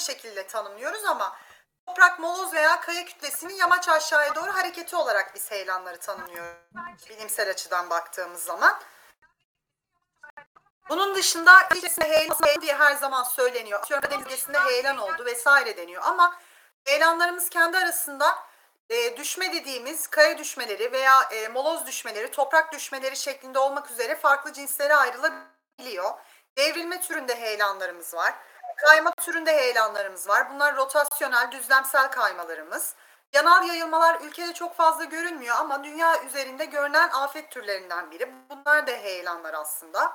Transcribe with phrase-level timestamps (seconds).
[0.00, 1.36] şekilde tanımlıyoruz ama
[1.86, 6.60] toprak, moloz veya kaya kütlesinin yamaç aşağıya doğru hareketi olarak biz heyelanları tanımlıyoruz
[7.10, 8.80] bilimsel açıdan baktığımız zaman.
[10.88, 13.80] Bunun dışında içerisinde heyelan diye her zaman söyleniyor.
[13.80, 16.38] Atıyorum denizgesinde heyelan oldu vesaire deniyor ama
[16.84, 18.38] heyelanlarımız kendi arasında
[18.90, 24.52] e, düşme dediğimiz kaya düşmeleri veya e, moloz düşmeleri, toprak düşmeleri şeklinde olmak üzere farklı
[24.52, 26.10] cinslere ayrılabiliyor.
[26.58, 28.34] Devrilme türünde heyelanlarımız var.
[28.80, 30.50] Kayma türünde heyelanlarımız var.
[30.54, 32.94] Bunlar rotasyonel, düzlemsel kaymalarımız.
[33.32, 38.34] Yanal yayılmalar ülkede çok fazla görünmüyor ama dünya üzerinde görünen afet türlerinden biri.
[38.50, 40.12] Bunlar da heyelanlar aslında.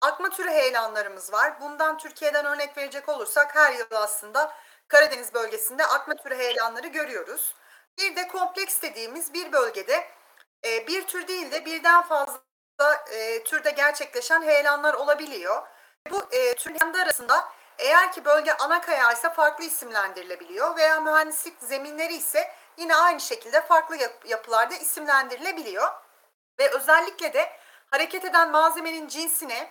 [0.00, 1.60] Akma türü heyelanlarımız var.
[1.60, 4.52] Bundan Türkiye'den örnek verecek olursak her yıl aslında
[4.88, 7.54] Karadeniz bölgesinde akma türü heyelanları görüyoruz.
[7.98, 10.06] Bir de kompleks dediğimiz bir bölgede
[10.64, 12.40] e, bir tür değil de birden fazla
[13.12, 15.62] e, türde gerçekleşen heyelanlar olabiliyor.
[16.10, 22.14] Bu e, türler arasında eğer ki bölge ana kaya ise farklı isimlendirilebiliyor veya mühendislik zeminleri
[22.14, 25.88] ise yine aynı şekilde farklı yap- yapılarda isimlendirilebiliyor.
[26.58, 27.52] Ve özellikle de
[27.90, 29.70] hareket eden malzemenin cinsine,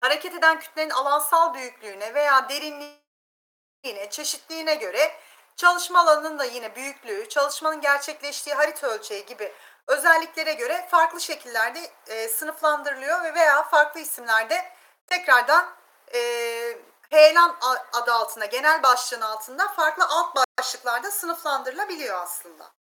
[0.00, 5.14] hareket eden kütlenin alansal büyüklüğüne veya derinliğine, çeşitliğine göre
[5.56, 9.52] çalışma alanının da yine büyüklüğü, çalışmanın gerçekleştiği harita ölçeği gibi
[9.86, 14.64] özelliklere göre farklı şekillerde e, sınıflandırılıyor ve veya farklı isimlerde
[15.06, 15.66] tekrardan
[16.14, 16.18] e,
[17.10, 17.56] heyelan
[17.92, 22.74] adı altında, genel başlığın altında farklı alt başlıklarda sınıflandırılabiliyor aslında.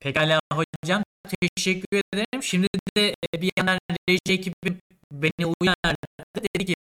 [0.00, 1.02] Pekala hocam
[1.56, 2.42] teşekkür ederim.
[2.42, 4.80] Şimdi de e, bir yandan reji ekibim
[5.12, 5.96] beni uyardı.
[6.36, 6.74] Dedi ki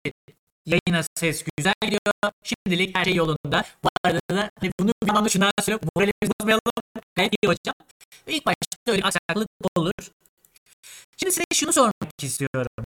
[0.71, 2.33] yayına ses güzel gidiyor.
[2.43, 3.65] Şimdilik her şey yolunda.
[3.85, 5.89] Bu arada da hani bunu bir anlamda şuna söylüyorum.
[5.97, 6.63] Moralimizi bozmayalım.
[7.17, 7.75] Gayet iyi hocam.
[8.27, 9.93] İlk başta öyle aksaklık olur.
[11.17, 12.85] Şimdi size şunu sormak istiyorum.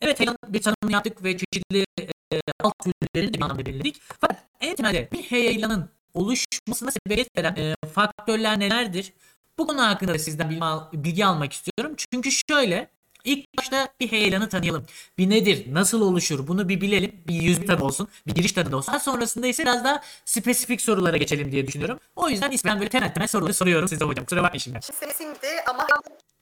[0.00, 4.02] Evet heyelan bir tanım yaptık ve çeşitli e, alt türlerini de bir anlamda belirledik.
[4.02, 9.12] Fakat en temelde bir heyelanın oluşmasına sebebiyet veren e, faktörler nelerdir?
[9.58, 10.50] Bu konu hakkında da sizden
[10.92, 11.96] bilgi almak istiyorum.
[12.12, 12.90] Çünkü şöyle
[13.24, 14.86] ilk başta bir heyelanı tanıyalım.
[15.18, 15.74] Bir nedir?
[15.74, 16.46] Nasıl oluşur?
[16.46, 17.22] Bunu bir bilelim.
[17.28, 18.08] Bir yüz tadı olsun.
[18.26, 18.92] Bir giriş tadı olsun.
[18.92, 22.00] Daha sonrasında ise biraz daha spesifik sorulara geçelim diye düşünüyorum.
[22.16, 24.24] O yüzden ismen böyle temel temel soruları soruyorum size hocam.
[24.24, 24.80] Kusura bakmayın şimdi.
[24.80, 25.86] Kesinlikle ama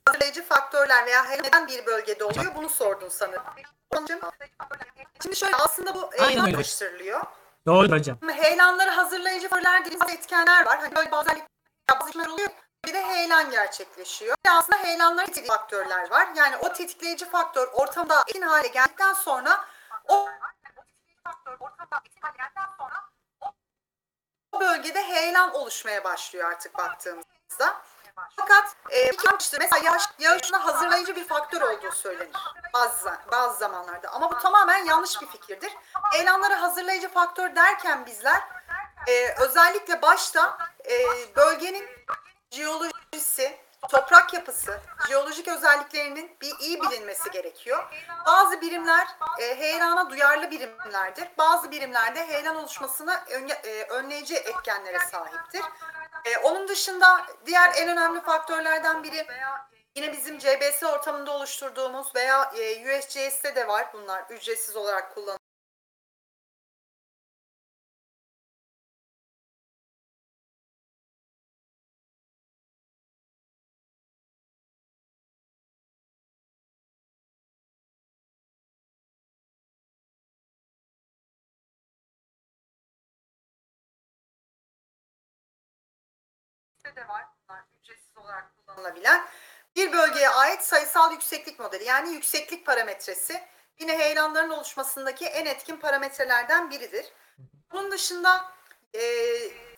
[0.06, 3.42] hazırlayıcı faktörler veya neden bir bölgede oluyor bunu sordun sanırım.
[5.22, 7.20] Şimdi şöyle aslında bu heyelan karıştırılıyor.
[7.66, 8.18] Doğru hocam.
[8.36, 10.78] Heyelanları hazırlayıcı faktörler dediğimiz etkenler var.
[10.78, 11.40] Hani böyle bazen
[11.90, 12.48] bazı oluyor.
[12.86, 14.36] Bir de heyelan gerçekleşiyor.
[14.46, 16.28] Ve aslında heyelanların tetikleyici faktörler var.
[16.36, 19.64] Yani o tetikleyici faktör ortamda etkin hale geldikten sonra
[20.08, 20.28] o
[24.52, 27.82] o bölgede heyelan oluşmaya başlıyor artık baktığımızda.
[28.36, 29.10] Fakat e,
[29.58, 32.36] mesela yağış, yağışın hazırlayıcı bir faktör olduğu söylenir
[32.74, 34.08] bazı, bazı zamanlarda.
[34.08, 35.72] Ama bu tamamen yanlış bir fikirdir.
[36.12, 38.42] Heyelanları hazırlayıcı faktör derken bizler
[39.06, 40.58] e, özellikle başta
[40.90, 40.96] e,
[41.36, 41.88] bölgenin
[42.52, 43.56] jeolojisi,
[43.90, 47.84] toprak yapısı, jeolojik özelliklerinin bir iyi bilinmesi gerekiyor.
[48.26, 49.08] Bazı birimler
[49.40, 51.28] e, heyelana duyarlı birimlerdir.
[51.38, 55.62] Bazı birimlerde heyelan oluşmasını önge- e, önleyici etkenlere sahiptir.
[56.24, 59.26] E, onun dışında diğer en önemli faktörlerden biri
[59.94, 62.52] yine bizim CBS ortamında oluşturduğumuz veya
[62.98, 65.41] USGS'te de var bunlar ücretsiz olarak kullanılan.
[86.96, 87.26] De var.
[87.48, 89.24] Bunlar ücretsiz olarak kullanılabilen.
[89.76, 93.42] Bir bölgeye ait sayısal yükseklik modeli yani yükseklik parametresi
[93.78, 97.12] yine heyelanların oluşmasındaki en etkin parametrelerden biridir.
[97.72, 98.52] Bunun dışında
[98.94, 99.02] e,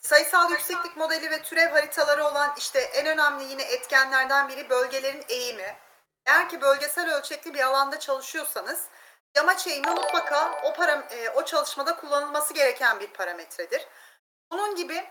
[0.00, 5.76] sayısal yükseklik modeli ve türev haritaları olan işte en önemli yine etkenlerden biri bölgelerin eğimi.
[6.26, 8.88] Eğer ki bölgesel ölçekli bir alanda çalışıyorsanız
[9.36, 13.86] yamaç eğimi mutlaka o, param- e, o çalışmada kullanılması gereken bir parametredir.
[14.50, 15.04] Bunun gibi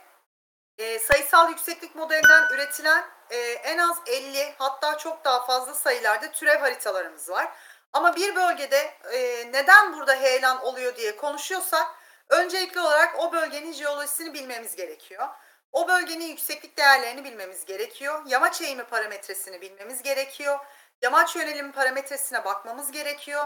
[0.78, 6.60] e, sayısal yükseklik modelinden üretilen e, en az 50 hatta çok daha fazla sayılarda türev
[6.60, 7.52] haritalarımız var.
[7.94, 11.88] Ama bir bölgede e, neden burada heyelan oluyor diye konuşuyorsak
[12.30, 15.28] öncelikli olarak o bölgenin jeolojisini bilmemiz gerekiyor.
[15.72, 18.22] O bölgenin yükseklik değerlerini bilmemiz gerekiyor.
[18.26, 20.60] Yamaç eğimi parametresini bilmemiz gerekiyor.
[21.02, 23.46] Yamaç yönelimi parametresine bakmamız gerekiyor.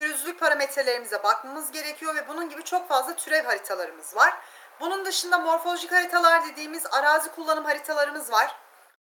[0.00, 4.34] Pürüzlük parametrelerimize bakmamız gerekiyor ve bunun gibi çok fazla türev haritalarımız var.
[4.80, 8.56] Bunun dışında morfolojik haritalar dediğimiz arazi kullanım haritalarımız var.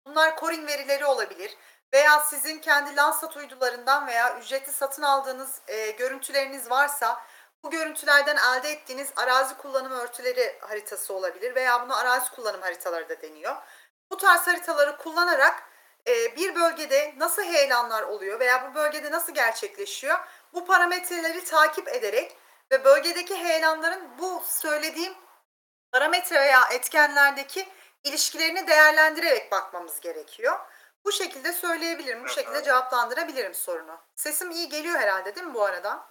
[0.06, 1.56] Bunlar coring verileri olabilir.
[1.93, 7.20] Veya sizin kendi Landsat uydularından veya ücretli satın aldığınız e, görüntüleriniz varsa
[7.62, 13.23] bu görüntülerden elde ettiğiniz arazi kullanım örtüleri haritası olabilir veya buna arazi kullanım haritaları da
[13.23, 13.56] deniyor.
[14.11, 15.62] Bu tarz haritaları kullanarak
[16.09, 20.19] e, bir bölgede nasıl heyelanlar oluyor veya bu bölgede nasıl gerçekleşiyor
[20.55, 22.37] bu parametreleri takip ederek
[22.70, 25.15] ve bölgedeki heyelanların bu söylediğim
[25.93, 27.69] parametre veya etkenlerdeki
[28.05, 30.52] ilişkilerini değerlendirerek bakmamız gerekiyor.
[31.05, 33.99] Bu şekilde söyleyebilirim, bu şekilde cevaplandırabilirim sorunu.
[34.14, 36.05] Sesim iyi geliyor herhalde değil mi bu arada?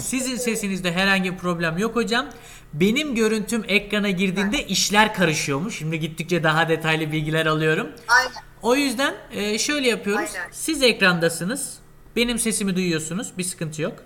[0.00, 2.28] Sizin sesinizde herhangi bir problem yok hocam.
[2.72, 5.78] Benim görüntüm ekrana girdiğinde işler karışıyormuş.
[5.78, 7.94] Şimdi gittikçe daha detaylı bilgiler alıyorum.
[8.08, 8.32] Aynen.
[8.62, 10.30] O yüzden e, şöyle yapıyoruz.
[10.34, 10.50] Aynen.
[10.52, 11.78] Siz ekrandasınız.
[12.16, 13.38] Benim sesimi duyuyorsunuz.
[13.38, 13.98] Bir sıkıntı yok.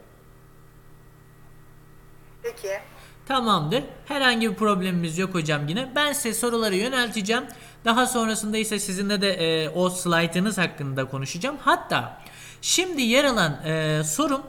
[2.43, 2.81] Peki.
[3.31, 3.83] Tamamdır.
[4.07, 5.89] Herhangi bir problemimiz yok hocam yine.
[5.95, 7.45] Ben size soruları yönelteceğim.
[7.85, 11.57] Daha sonrasında ise sizinle de e, o slaytınız hakkında konuşacağım.
[11.61, 12.21] Hatta
[12.63, 14.43] şimdi yer alan e, sorum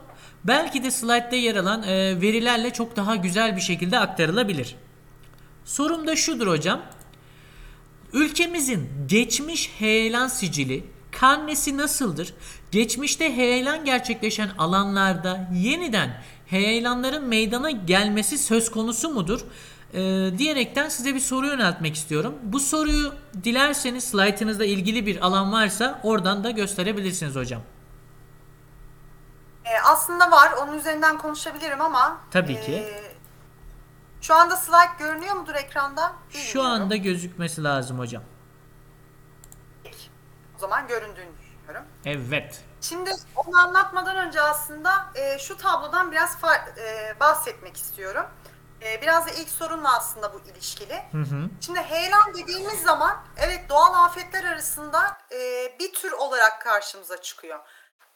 [0.43, 4.75] belki de slaytta yer alan e, verilerle çok daha güzel bir şekilde aktarılabilir.
[5.65, 6.81] Sorum da şudur hocam.
[8.13, 12.33] Ülkemizin geçmiş heyelan sicili karnesi nasıldır?
[12.71, 16.21] Geçmişte heyelan gerçekleşen alanlarda yeniden
[16.51, 19.41] heyelanların meydana gelmesi söz konusu mudur?
[19.93, 19.97] Ee,
[20.37, 22.35] diyerekten size bir soru yöneltmek istiyorum.
[22.43, 23.13] Bu soruyu
[23.43, 27.61] dilerseniz slaytınızda ilgili bir alan varsa oradan da gösterebilirsiniz hocam.
[29.65, 32.19] Ee, aslında var, onun üzerinden konuşabilirim ama...
[32.31, 32.71] Tabii ki.
[32.71, 33.01] e,
[34.21, 36.13] şu anda slide görünüyor mudur ekranda?
[36.29, 36.81] Şu Bilmiyorum.
[36.81, 38.23] anda gözükmesi lazım hocam.
[40.55, 41.40] O zaman göründüğünü
[41.71, 41.85] düşünüyorum.
[42.05, 42.63] Evet.
[42.81, 46.37] Şimdi onu anlatmadan önce aslında e, şu tablodan biraz
[46.77, 48.25] e, bahsetmek istiyorum.
[48.81, 51.03] E, biraz da ilk sorunla aslında bu ilişkili.
[51.11, 51.49] Hı hı.
[51.61, 55.37] Şimdi heyelan dediğimiz zaman evet doğal afetler arasında e,
[55.79, 57.59] bir tür olarak karşımıza çıkıyor.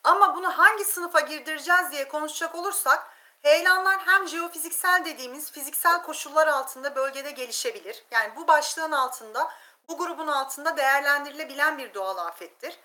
[0.04, 3.08] Ama bunu hangi sınıfa girdireceğiz diye konuşacak olursak
[3.42, 8.04] heyelanlar hem jeofiziksel dediğimiz fiziksel koşullar altında bölgede gelişebilir.
[8.12, 9.52] Yani bu başlığın altında,
[9.90, 12.80] bu grubun altında değerlendirilebilen bir doğal afettir.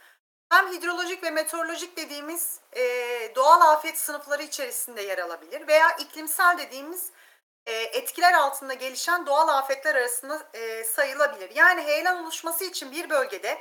[0.50, 2.82] Hem hidrolojik ve meteorolojik dediğimiz e,
[3.34, 7.10] doğal afet sınıfları içerisinde yer alabilir veya iklimsel dediğimiz
[7.66, 11.50] e, etkiler altında gelişen doğal afetler arasında e, sayılabilir.
[11.54, 13.58] Yani heyelan oluşması için bir bölgede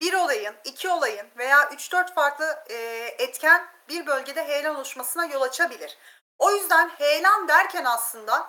[0.00, 2.74] bir olayın, iki olayın veya 3-4 farklı e,
[3.18, 5.98] etken bir bölgede heyelan oluşmasına yol açabilir.
[6.38, 8.46] O yüzden heyelan derken aslında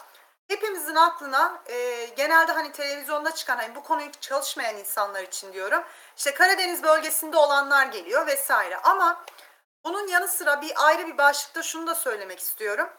[0.47, 5.83] hepimizin aklına e, genelde hani televizyonda çıkan hani bu konuyu çalışmayan insanlar için diyorum.
[6.17, 9.25] işte Karadeniz bölgesinde olanlar geliyor vesaire ama
[9.83, 12.89] bunun yanı sıra bir ayrı bir başlıkta şunu da söylemek istiyorum.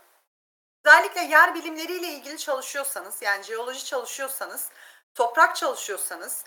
[0.84, 4.70] Özellikle yer bilimleriyle ilgili çalışıyorsanız, yani jeoloji çalışıyorsanız,
[5.14, 6.44] toprak çalışıyorsanız,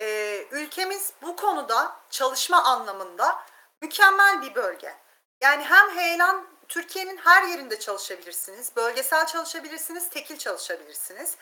[0.00, 3.38] e, ülkemiz bu konuda çalışma anlamında
[3.82, 4.96] mükemmel bir bölge.
[5.40, 11.36] Yani hem heyelan Türkiye'nin her yerinde çalışabilirsiniz, bölgesel çalışabilirsiniz, tekil çalışabilirsiniz.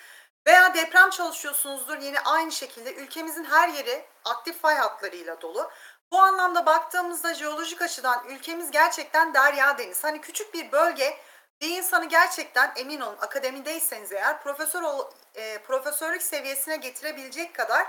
[0.46, 5.70] Veya deprem çalışıyorsunuzdur yine aynı şekilde ülkemizin her yeri aktif fay hatlarıyla dolu.
[6.12, 10.04] Bu anlamda baktığımızda jeolojik açıdan ülkemiz gerçekten derya deniz.
[10.04, 11.18] Hani küçük bir bölge
[11.60, 14.82] bir insanı gerçekten emin olun akademideyseniz eğer profesör
[15.34, 17.87] e, profesörlük seviyesine getirebilecek kadar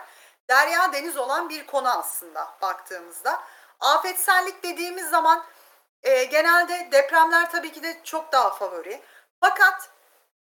[0.50, 3.44] derya deniz olan bir konu aslında baktığımızda.
[3.80, 5.44] Afetsellik dediğimiz zaman
[6.04, 9.02] e, genelde depremler tabii ki de çok daha favori.
[9.40, 9.90] Fakat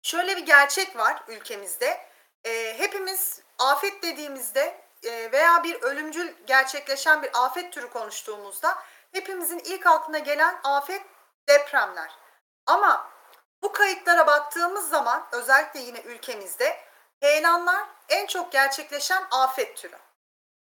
[0.01, 2.07] şöyle bir gerçek var ülkemizde.
[2.43, 8.77] E, hepimiz afet dediğimizde e, veya bir ölümcül gerçekleşen bir afet türü konuştuğumuzda
[9.11, 11.01] hepimizin ilk aklına gelen afet
[11.49, 12.11] depremler.
[12.65, 13.09] Ama
[13.63, 16.79] bu kayıtlara baktığımız zaman özellikle yine ülkemizde
[17.19, 19.97] heyelanlar en çok gerçekleşen afet türü.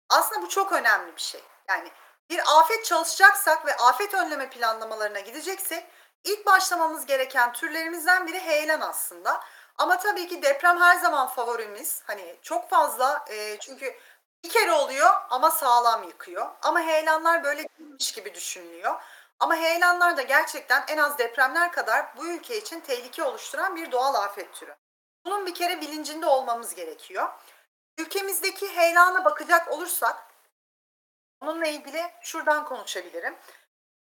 [0.09, 1.43] Aslında bu çok önemli bir şey.
[1.69, 1.91] Yani
[2.31, 5.87] bir afet çalışacaksak ve afet önleme planlamalarına gideceksek
[6.25, 9.41] ilk başlamamız gereken türlerimizden biri heyelan aslında.
[9.79, 12.03] Ama tabii ki deprem her zaman favorimiz.
[12.05, 13.95] Hani çok fazla e, çünkü
[14.45, 16.49] bir kere oluyor ama sağlam yıkıyor.
[16.63, 19.01] Ama heyelanlar böyle değilmiş gibi düşünülüyor.
[19.41, 24.15] Ama heyelanlar da gerçekten en az depremler kadar bu ülke için tehlike oluşturan bir doğal
[24.15, 24.77] afet türü.
[25.25, 27.29] Bunun bir kere bilincinde olmamız gerekiyor.
[27.99, 30.26] Ülkemizdeki heyelana bakacak olursak
[31.41, 33.37] onunla ilgili şuradan konuşabilirim.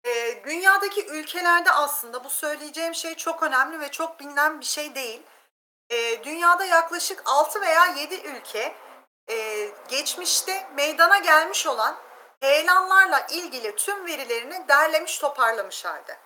[0.05, 5.21] Ee, dünyadaki ülkelerde aslında bu söyleyeceğim şey çok önemli ve çok bilinen bir şey değil.
[5.89, 8.75] Ee, dünyada yaklaşık 6 veya 7 ülke
[9.29, 11.95] e, geçmişte meydana gelmiş olan
[12.39, 16.19] heyelanlarla ilgili tüm verilerini derlemiş toparlamış halde.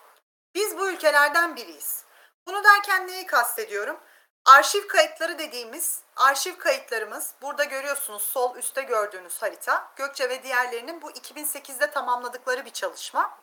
[0.56, 2.06] Biz bu ülkelerden biriyiz.
[2.48, 4.00] Bunu derken neyi kastediyorum?
[4.46, 11.12] Arşiv kayıtları dediğimiz arşiv kayıtlarımız burada görüyorsunuz sol üstte gördüğünüz harita Gökçe ve diğerlerinin bu
[11.12, 13.40] 2008'de tamamladıkları bir çalışma.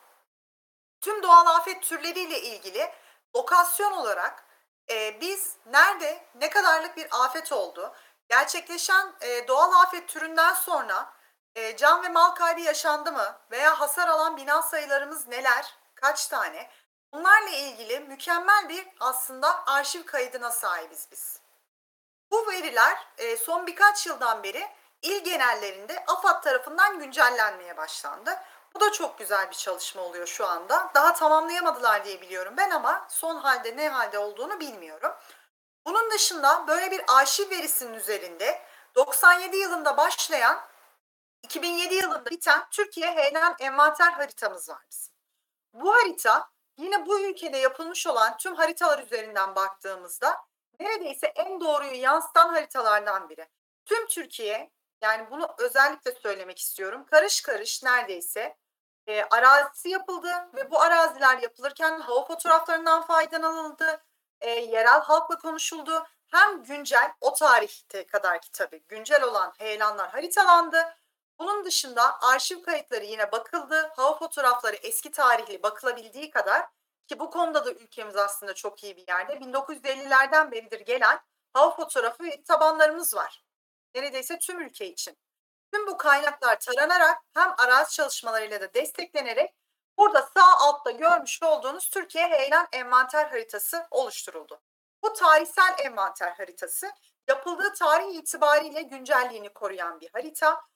[1.00, 2.92] Tüm doğal afet türleriyle ilgili
[3.36, 4.44] lokasyon olarak
[4.90, 7.94] e, biz nerede ne kadarlık bir afet oldu,
[8.28, 11.12] gerçekleşen e, doğal afet türünden sonra
[11.54, 16.70] e, can ve mal kaybı yaşandı mı veya hasar alan bina sayılarımız neler, kaç tane?
[17.12, 21.40] Bunlarla ilgili mükemmel bir aslında arşiv kaydına sahibiz biz.
[22.30, 24.68] Bu veriler e, son birkaç yıldan beri
[25.02, 28.40] il genellerinde AFAD tarafından güncellenmeye başlandı.
[28.74, 30.90] Bu da çok güzel bir çalışma oluyor şu anda.
[30.94, 35.12] Daha tamamlayamadılar diye biliyorum ben ama son halde ne halde olduğunu bilmiyorum.
[35.86, 38.62] Bunun dışında böyle bir arşiv verisinin üzerinde
[38.94, 40.60] 97 yılında başlayan
[41.42, 45.12] 2007 yılında biten Türkiye heyelan envanter haritamız var bizim.
[45.72, 50.36] Bu harita yine bu ülkede yapılmış olan tüm haritalar üzerinden baktığımızda
[50.80, 53.48] neredeyse en doğruyu yansıtan haritalardan biri.
[53.84, 54.70] Tüm Türkiye
[55.02, 57.06] yani bunu özellikle söylemek istiyorum.
[57.10, 58.56] Karış karış neredeyse
[59.06, 64.04] e, arazisi yapıldı ve bu araziler yapılırken hava fotoğraflarından faydalanıldı.
[64.40, 66.06] E, yerel halkla konuşuldu.
[66.26, 70.96] Hem güncel o tarihte kadar ki tabii güncel olan heyelanlar haritalandı.
[71.42, 73.92] Bunun dışında arşiv kayıtları yine bakıldı.
[73.96, 76.66] Hava fotoğrafları eski tarihli bakılabildiği kadar
[77.06, 79.32] ki bu konuda da ülkemiz aslında çok iyi bir yerde.
[79.32, 81.20] 1950'lerden beridir gelen
[81.52, 83.44] hava fotoğrafı ve tabanlarımız var.
[83.94, 85.18] Neredeyse tüm ülke için.
[85.72, 89.54] Tüm bu kaynaklar taranarak hem arazi çalışmalarıyla da desteklenerek
[89.98, 94.60] burada sağ altta görmüş olduğunuz Türkiye Heyelan Envanter Haritası oluşturuldu.
[95.02, 96.92] Bu tarihsel envanter haritası
[97.28, 100.71] yapıldığı tarih itibariyle güncelliğini koruyan bir harita.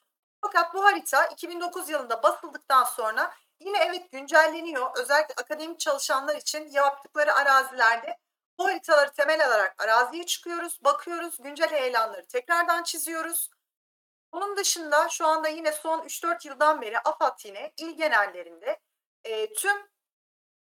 [0.46, 4.90] Fakat bu harita 2009 yılında basıldıktan sonra yine evet güncelleniyor.
[4.96, 8.18] Özellikle akademik çalışanlar için yaptıkları arazilerde
[8.58, 13.50] bu haritaları temel alarak araziye çıkıyoruz, bakıyoruz, güncel heyelanları tekrardan çiziyoruz.
[14.32, 18.80] Bunun dışında şu anda yine son 3-4 yıldan beri AFAD yine il genellerinde
[19.24, 19.88] e, tüm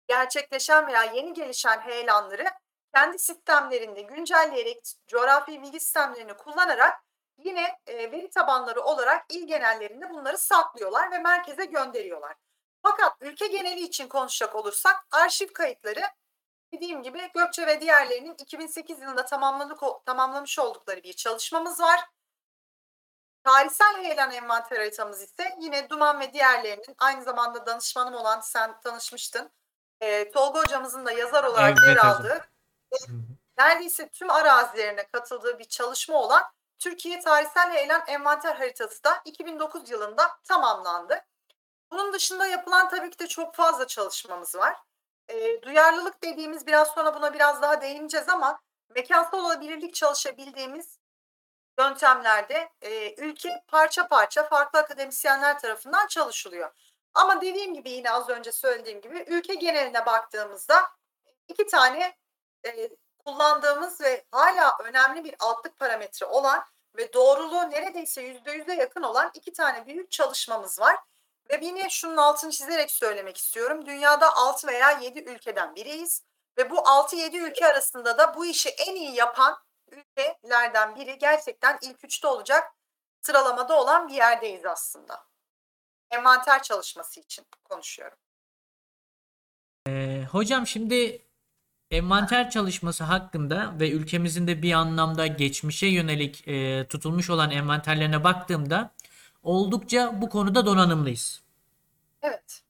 [0.09, 2.45] gerçekleşen veya yeni gelişen heyelanları
[2.95, 7.05] kendi sistemlerinde güncelleyerek coğrafi bilgi sistemlerini kullanarak
[7.45, 12.35] yine e, veri tabanları olarak il genellerinde bunları saklıyorlar ve merkeze gönderiyorlar.
[12.83, 16.01] Fakat ülke geneli için konuşacak olursak arşiv kayıtları
[16.75, 19.25] dediğim gibi Gökçe ve diğerlerinin 2008 yılında
[20.07, 22.01] tamamlamış oldukları bir çalışmamız var.
[23.45, 29.51] Tarihsel heyelan envanter haritamız ise yine Duman ve diğerlerinin aynı zamanda danışmanım olan sen tanışmıştın.
[30.01, 32.45] E, Tolga hocamızın da yazar olarak Evet, yer aldığı
[33.59, 36.43] neredeyse tüm arazilerine katıldığı bir çalışma olan
[36.85, 41.21] Türkiye Tarihsel Heyelan Envanter Haritası da 2009 yılında tamamlandı.
[41.91, 44.77] Bunun dışında yapılan tabii ki de çok fazla çalışmamız var.
[45.29, 48.61] E, duyarlılık dediğimiz biraz sonra buna biraz daha değineceğiz ama
[48.95, 50.99] mekansal olabilirlik çalışabildiğimiz
[51.79, 56.71] yöntemlerde e, ülke parça parça farklı akademisyenler tarafından çalışılıyor.
[57.15, 60.83] Ama dediğim gibi yine az önce söylediğim gibi ülke geneline baktığımızda
[61.49, 62.19] iki tane
[62.67, 62.89] e,
[63.25, 69.31] kullandığımız ve hala önemli bir altlık parametre olan ve doğruluğu neredeyse yüzde yüze yakın olan
[69.35, 70.97] iki tane büyük çalışmamız var.
[71.51, 73.87] Ve yine şunun altını çizerek söylemek istiyorum.
[73.87, 76.23] Dünyada 6 veya 7 ülkeden biriyiz.
[76.59, 79.59] Ve bu 6-7 ülke arasında da bu işi en iyi yapan
[79.91, 82.73] ülkelerden biri gerçekten ilk üçte olacak
[83.21, 85.27] sıralamada olan bir yerdeyiz aslında.
[86.11, 88.19] Envanter çalışması için konuşuyorum.
[89.89, 91.24] Ee, hocam şimdi
[91.95, 98.91] envanter çalışması hakkında ve ülkemizin de bir anlamda geçmişe yönelik e, tutulmuş olan envanterlerine baktığımda
[99.43, 101.43] oldukça bu konuda donanımlıyız.
[102.23, 102.63] Evet.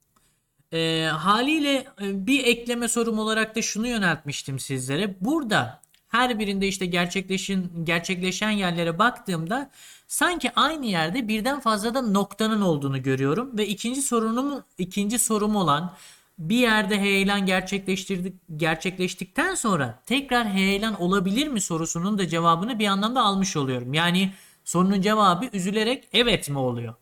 [0.72, 5.14] E, haliyle e, bir ekleme sorum olarak da şunu yöneltmiştim sizlere.
[5.20, 9.70] Burada her birinde işte gerçekleşen gerçekleşen yerlere baktığımda
[10.08, 15.92] sanki aynı yerde birden fazla da noktanın olduğunu görüyorum ve ikinci sorunum ikinci sorum olan
[16.38, 23.22] bir yerde heyelan gerçekleştirdik gerçekleştikten sonra tekrar heyelan olabilir mi sorusunun da cevabını bir anlamda
[23.22, 23.94] almış oluyorum.
[23.94, 24.32] Yani
[24.64, 26.94] sorunun cevabı üzülerek evet mi oluyor?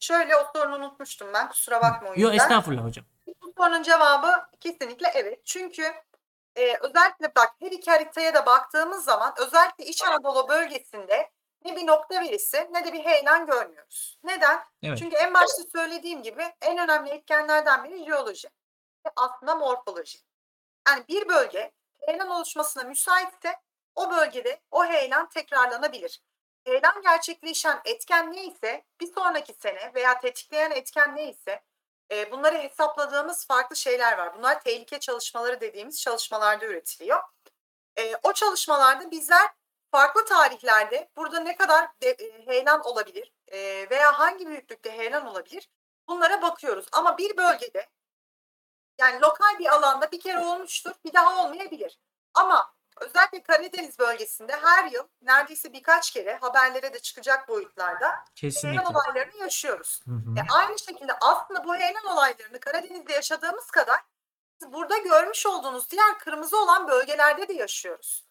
[0.00, 2.36] Şöyle o sorunu unutmuştum ben kusura bakma o Yok yüzden.
[2.36, 3.04] estağfurullah hocam.
[3.42, 4.28] Bu sorunun cevabı
[4.60, 5.40] kesinlikle evet.
[5.44, 5.82] Çünkü
[6.56, 11.30] e, özellikle bak her iki haritaya da baktığımız zaman özellikle İç Anadolu bölgesinde
[11.64, 14.18] ne bir nokta verisi ne de bir heyelan görmüyoruz.
[14.24, 14.64] Neden?
[14.82, 14.98] Evet.
[14.98, 18.48] Çünkü en başta söylediğim gibi en önemli etkenlerden biri jeoloji
[19.06, 20.18] ve aslında morfoloji.
[20.88, 21.72] Yani bir bölge
[22.06, 23.56] heyelan oluşmasına müsaitse
[23.94, 26.22] o bölgede o heyelan tekrarlanabilir.
[26.64, 31.62] Heyelan gerçekleşen etken neyse bir sonraki sene veya tetikleyen etken neyse
[32.12, 34.38] e, bunları hesapladığımız farklı şeyler var.
[34.38, 37.20] Bunlar tehlike çalışmaları dediğimiz çalışmalarda üretiliyor.
[37.98, 39.50] E, o çalışmalarda bizler
[39.90, 45.70] farklı tarihlerde burada ne kadar de, e, heyelan olabilir e, veya hangi büyüklükte heyelan olabilir
[46.08, 46.86] bunlara bakıyoruz.
[46.92, 47.88] Ama bir bölgede
[48.98, 51.98] yani lokal bir alanda bir kere olmuştur bir daha olmayabilir.
[52.34, 58.68] Ama özellikle Karadeniz bölgesinde her yıl neredeyse birkaç kere haberlere de çıkacak boyutlarda Kesinlikle.
[58.68, 60.00] heyelan olaylarını yaşıyoruz.
[60.04, 60.34] Hı hı.
[60.38, 64.00] E, aynı şekilde aslında bu heyelan olaylarını Karadeniz'de yaşadığımız kadar
[64.66, 68.24] burada görmüş olduğunuz diğer kırmızı olan bölgelerde de yaşıyoruz.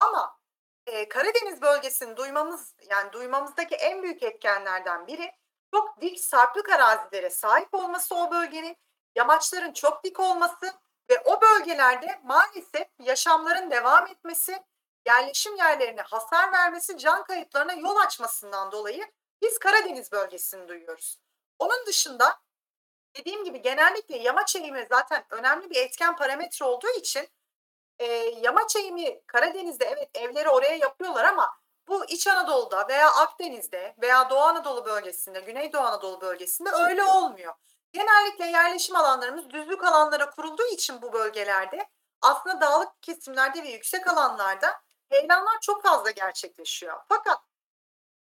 [0.00, 0.38] Ama
[0.86, 5.32] e, Karadeniz bölgesini duymamız yani duymamızdaki en büyük etkenlerden biri
[5.74, 8.76] çok dik sarplık arazilere sahip olması o bölgenin,
[9.14, 10.72] yamaçların çok dik olması
[11.10, 14.62] ve o bölgelerde maalesef yaşamların devam etmesi,
[15.06, 19.04] yerleşim yerlerine hasar vermesi, can kayıplarına yol açmasından dolayı
[19.42, 21.18] biz Karadeniz bölgesini duyuyoruz.
[21.58, 22.40] Onun dışında
[23.16, 27.28] dediğim gibi genellikle yamaç eğimi zaten önemli bir etken parametre olduğu için
[27.98, 28.04] e,
[28.42, 31.56] yamaç eğimi Karadeniz'de evet evleri oraya yapıyorlar ama
[31.88, 37.54] bu İç Anadolu'da veya Akdeniz'de veya Doğu Anadolu bölgesinde, Güneydoğu Anadolu bölgesinde öyle olmuyor.
[37.92, 41.88] Genellikle yerleşim alanlarımız düzlük alanlara kurulduğu için bu bölgelerde
[42.22, 47.00] aslında dağlık kesimlerde ve yüksek alanlarda heyelanlar çok fazla gerçekleşiyor.
[47.08, 47.38] Fakat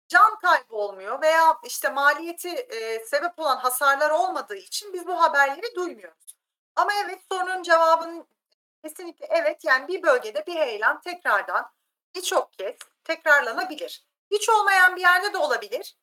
[0.07, 5.75] can kaybı olmuyor veya işte maliyeti e, sebep olan hasarlar olmadığı için biz bu haberleri
[5.75, 6.38] duymuyoruz.
[6.75, 8.27] Ama evet sorunun cevabının
[8.84, 11.72] kesinlikle evet yani bir bölgede bir heyelan tekrardan
[12.15, 14.05] birçok kez tekrarlanabilir.
[14.31, 15.98] Hiç olmayan bir yerde de olabilir.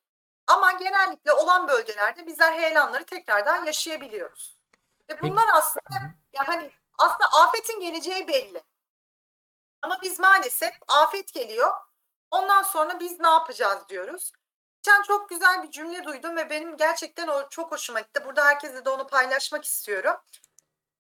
[0.47, 4.59] Ama genellikle olan bölgelerde bizler heyelanları tekrardan yaşayabiliyoruz.
[5.11, 8.63] Ve bunlar aslında yani aslında afetin geleceği belli.
[9.83, 11.73] Ama biz maalesef afet geliyor.
[12.31, 14.33] Ondan sonra biz ne yapacağız diyoruz.
[14.83, 18.25] Geçen çok güzel bir cümle duydum ve benim gerçekten o çok hoşuma gitti.
[18.25, 20.17] Burada herkese de onu paylaşmak istiyorum.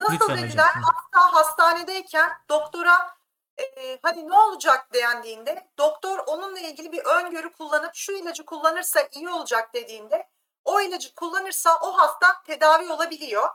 [0.00, 0.44] Nasıl Lütfen hocam.
[0.48, 3.16] dediler hasta hastanedeyken doktora
[3.58, 9.28] e, hani ne olacak dendiğinde doktor onunla ilgili bir öngörü kullanıp şu ilacı kullanırsa iyi
[9.28, 10.28] olacak dediğinde
[10.64, 13.48] o ilacı kullanırsa o hasta tedavi olabiliyor.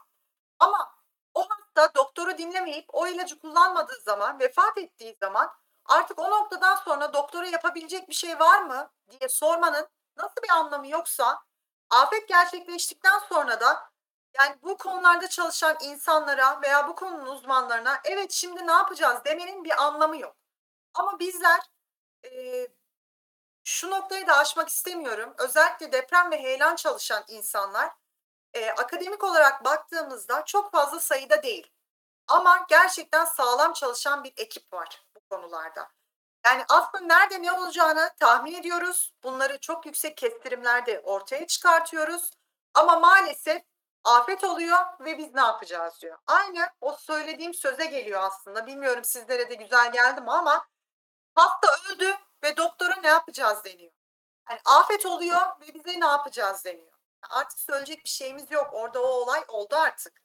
[0.59, 0.95] Ama
[1.33, 5.51] o hasta doktoru dinlemeyip o ilacı kullanmadığı zaman vefat ettiği zaman
[5.85, 10.87] artık o noktadan sonra doktora yapabilecek bir şey var mı diye sormanın nasıl bir anlamı
[10.87, 11.43] yoksa
[11.89, 13.88] afet gerçekleştikten sonra da
[14.33, 19.83] yani bu konularda çalışan insanlara veya bu konunun uzmanlarına evet şimdi ne yapacağız demenin bir
[19.83, 20.35] anlamı yok.
[20.93, 21.59] Ama bizler
[22.25, 22.67] e,
[23.63, 25.33] şu noktayı da aşmak istemiyorum.
[25.37, 27.91] Özellikle deprem ve heyelan çalışan insanlar
[28.53, 31.71] e, akademik olarak baktığımızda çok fazla sayıda değil.
[32.27, 35.89] Ama gerçekten sağlam çalışan bir ekip var bu konularda.
[36.45, 39.13] Yani aslında nerede ne olacağını tahmin ediyoruz.
[39.23, 42.31] Bunları çok yüksek kestirimlerde ortaya çıkartıyoruz.
[42.73, 43.61] Ama maalesef
[44.03, 46.17] afet oluyor ve biz ne yapacağız diyor.
[46.27, 48.67] Aynı o söylediğim söze geliyor aslında.
[48.67, 50.67] Bilmiyorum sizlere de güzel geldi mi ama
[51.35, 53.91] hasta öldü ve doktora ne yapacağız deniyor.
[54.49, 56.91] Yani afet oluyor ve bize ne yapacağız deniyor.
[57.29, 58.69] Artık söyleyecek bir şeyimiz yok.
[58.73, 60.21] Orada o olay oldu artık.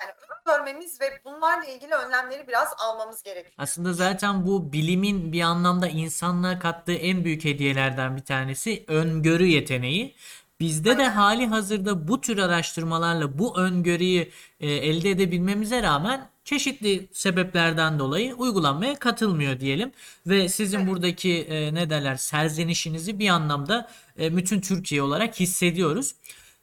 [0.00, 0.12] Yani
[0.46, 3.54] görmemiz ve bunlarla ilgili önlemleri biraz almamız gerekiyor.
[3.58, 10.16] Aslında zaten bu bilimin bir anlamda insanlığa kattığı en büyük hediyelerden bir tanesi öngörü yeteneği.
[10.60, 14.28] Bizde de hali hazırda bu tür araştırmalarla bu öngörüyü
[14.60, 19.92] e, elde edebilmemize rağmen çeşitli sebeplerden dolayı uygulanmaya katılmıyor diyelim.
[20.26, 20.88] Ve sizin Evet.
[20.88, 23.90] buradaki e, ne derler serzenişinizi bir anlamda
[24.20, 26.14] e, bütün Türkiye olarak hissediyoruz.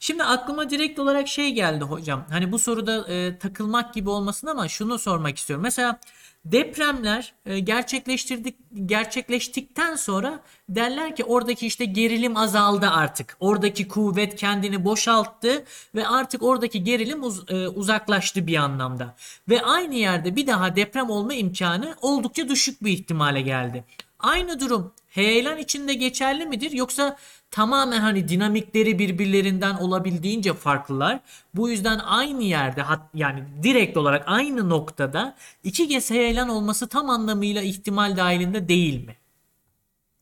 [0.03, 2.25] Şimdi aklıma direkt olarak şey geldi hocam.
[2.29, 5.63] Hani bu soruda e, takılmak gibi olmasın ama şunu sormak istiyorum.
[5.63, 5.99] Mesela
[6.45, 13.37] depremler e, gerçekleştirdik gerçekleştikten sonra derler ki oradaki işte gerilim azaldı artık.
[13.39, 15.63] Oradaki kuvvet kendini boşalttı
[15.95, 19.15] ve artık oradaki gerilim uz- e, uzaklaştı bir anlamda.
[19.49, 23.83] Ve aynı yerde bir daha deprem olma imkanı oldukça düşük bir ihtimale geldi.
[24.19, 27.17] Aynı durum heyelan içinde geçerli midir yoksa
[27.51, 31.19] tamamen hani dinamikleri birbirlerinden olabildiğince farklılar.
[31.53, 37.09] Bu yüzden aynı yerde hat, yani direkt olarak aynı noktada iki kez heyelan olması tam
[37.09, 39.17] anlamıyla ihtimal dahilinde değil mi?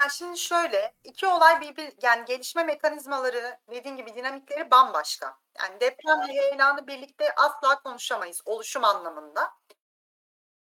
[0.01, 5.37] Yani şimdi şöyle iki olay birbir yani gelişme mekanizmaları dediğim gibi dinamikleri bambaşka.
[5.59, 9.51] Yani deprem ve heyelanı birlikte asla konuşamayız oluşum anlamında.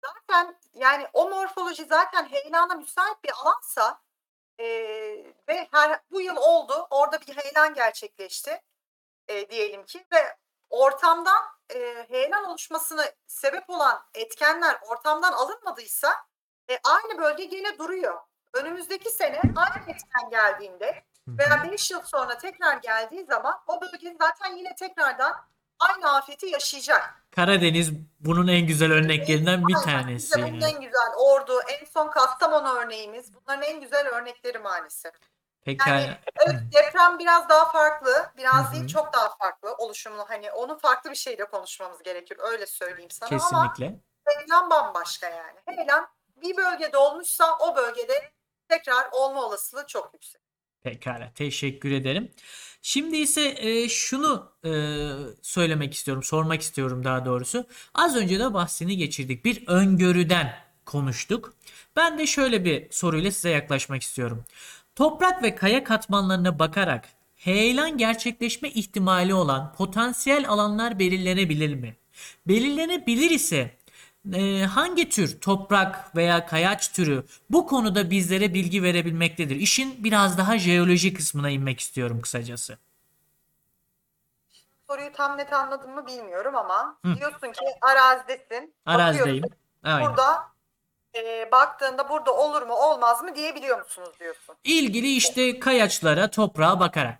[0.05, 3.99] Zaten yani o morfoloji zaten heyelana müsait bir alansa
[4.59, 8.61] eee, ve her bu yıl oldu orada bir heyelan gerçekleşti
[9.29, 10.35] eee, diyelim ki ve
[10.69, 11.43] ortamdan
[11.75, 16.13] eee heyelan oluşmasına sebep olan etkenler ortamdan alınmadıysa
[16.69, 18.21] e, aynı bölge gene duruyor.
[18.53, 24.55] Önümüzdeki sene aynı etken geldiğinde veya 5 yıl sonra tekrar geldiği zaman o bölge zaten
[24.55, 25.35] yine tekrardan
[25.79, 27.23] aynı afeti yaşayacak.
[27.31, 30.37] Karadeniz bunun en güzel örneklerinden bir Aynen, tanesi.
[30.37, 33.33] bunun en güzel Ordu, en son Kastamonu örneğimiz.
[33.33, 35.13] Bunların en güzel örnekleri maalesef.
[35.61, 35.99] Pekala.
[35.99, 40.25] Yani evet deprem biraz daha farklı, biraz değil çok daha farklı oluşumlu.
[40.27, 42.37] Hani onu farklı bir şeyle konuşmamız gerekir.
[42.39, 43.99] Öyle söyleyeyim sana ama Kesinlikle.
[44.27, 45.59] heyelan bambaşka yani.
[45.65, 48.31] Heyelan bir bölgede olmuşsa o bölgede
[48.69, 50.41] tekrar olma olasılığı çok yüksek.
[50.83, 52.31] Pekala, teşekkür ederim.
[52.87, 54.71] Şimdi ise e, şunu e,
[55.41, 57.65] söylemek istiyorum, sormak istiyorum daha doğrusu.
[57.93, 59.45] Az önce de bahsini geçirdik.
[59.45, 60.53] Bir öngörüden
[60.85, 61.53] konuştuk.
[61.95, 64.43] Ben de şöyle bir soruyla size yaklaşmak istiyorum.
[64.95, 71.95] Toprak ve kaya katmanlarına bakarak heyelan gerçekleşme ihtimali olan potansiyel alanlar belirlenebilir mi?
[72.47, 73.76] Belirlenebilir ise
[74.33, 79.55] e, hangi tür toprak veya kayaç türü bu konuda bizlere bilgi verebilmektedir?
[79.55, 82.77] İşin biraz daha jeoloji kısmına inmek istiyorum kısacası.
[84.87, 87.15] Soruyu tam net anladım mı bilmiyorum ama Hı.
[87.15, 88.73] diyorsun ki arazidesin.
[88.85, 89.43] Arazideyim.
[89.83, 90.09] Aynen.
[90.09, 90.47] Burada
[91.15, 94.55] e, baktığında burada olur mu olmaz mı diyebiliyor musunuz diyorsun.
[94.63, 97.19] İlgili işte kayaçlara, toprağa bakarak.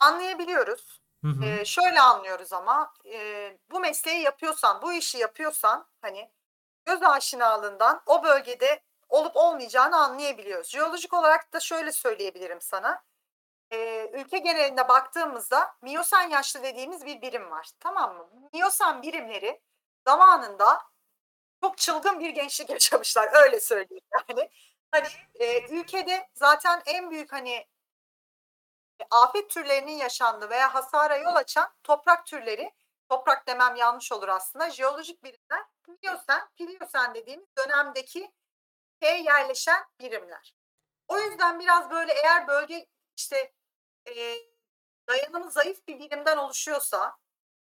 [0.00, 0.97] Anlayabiliyoruz.
[1.24, 1.44] Hı hı.
[1.44, 6.30] Ee, şöyle anlıyoruz ama e, bu mesleği yapıyorsan, bu işi yapıyorsan hani
[6.86, 10.68] göz aşinalığından o bölgede olup olmayacağını anlayabiliyoruz.
[10.70, 13.04] Jeolojik olarak da şöyle söyleyebilirim sana.
[13.72, 17.70] Ee, ülke genelinde baktığımızda miyosen yaşlı dediğimiz bir birim var.
[17.80, 18.28] Tamam mı?
[18.52, 19.60] Miyosen birimleri
[20.08, 20.82] zamanında
[21.64, 23.30] çok çılgın bir gençlik yaşamışlar.
[23.44, 24.50] Öyle söyleyeyim yani.
[24.92, 27.66] Hani e, ülkede zaten en büyük hani
[29.10, 32.74] afet türlerinin yaşandığı veya hasara yol açan toprak türleri,
[33.08, 38.32] toprak demem yanlış olur aslında, jeolojik birimler, Miyosen, Pliosen dediğimiz dönemdeki
[39.02, 40.54] şeye yerleşen birimler.
[41.08, 43.52] O yüzden biraz böyle eğer bölge işte
[44.08, 44.34] e,
[45.08, 47.16] dayanımı zayıf bir birimden oluşuyorsa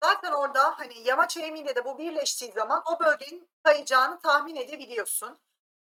[0.04, 5.40] zaten orada hani yamaç eğimiyle de bu birleştiği zaman o bölgenin kayacağını tahmin edebiliyorsun.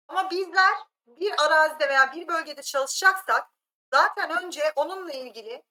[0.08, 0.74] Ama bizler
[1.06, 3.55] bir arazide veya bir bölgede çalışacaksak
[3.92, 5.62] zaten önce onunla ilgili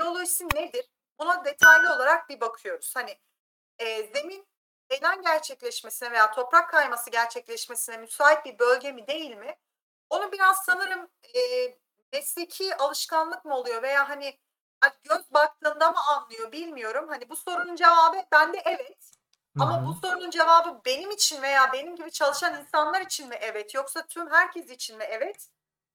[0.00, 0.90] jeolojisi nedir?
[1.18, 2.96] Buna detaylı olarak bir bakıyoruz.
[2.96, 3.18] Hani
[3.78, 4.46] e, zemin
[4.88, 9.56] heyelan gerçekleşmesine veya toprak kayması gerçekleşmesine müsait bir bölge mi değil mi?
[10.10, 11.40] Onu biraz sanırım e,
[12.12, 14.38] mesleki alışkanlık mı oluyor veya hani
[15.04, 17.08] göz baktığında mı anlıyor bilmiyorum.
[17.08, 19.12] Hani bu sorunun cevabı bende evet.
[19.58, 19.86] Ama hı.
[19.86, 24.30] bu sorunun cevabı benim için veya benim gibi çalışan insanlar için mi evet yoksa tüm
[24.30, 25.48] herkes için mi evet?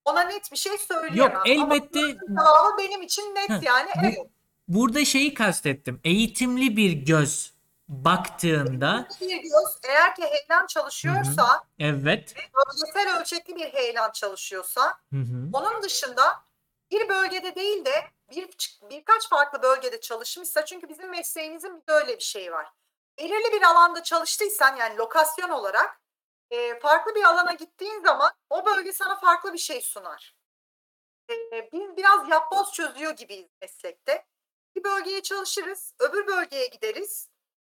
[0.08, 1.18] Ona net bir şey söyleyemem.
[1.18, 4.18] Yok Ama elbette cevabı benim için net Heh, yani bu- evet.
[4.68, 6.02] burada şeyi kastettim.
[6.04, 7.54] Eğitimli bir göz
[7.88, 12.36] baktığında Bir göz eğer ki heyelan çalışıyorsa, evet.
[12.36, 15.50] bölgesel ölçekli bir heyelan çalışıyorsa, Hı hı.
[15.54, 16.42] onun dışında
[16.92, 18.48] bir bölgede değil de bir
[18.90, 22.68] birkaç farklı bölgede çalışmışsa çünkü bizim mesleğimizin bir de öyle bir şeyi var.
[23.18, 26.00] Belirli bir alanda çalıştıysan yani lokasyon olarak
[26.52, 30.36] e, farklı bir alana gittiğin zaman o bölge sana farklı bir şey sunar.
[31.30, 34.26] E, biz biraz yapboz çözüyor gibiyiz meslekte.
[34.76, 37.30] Bir bölgeye çalışırız, öbür bölgeye gideriz.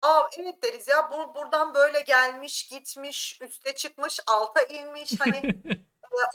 [0.01, 5.19] Aa evet deriz ya bu buradan böyle gelmiş, gitmiş, üste çıkmış, alta inmiş.
[5.19, 5.41] Hani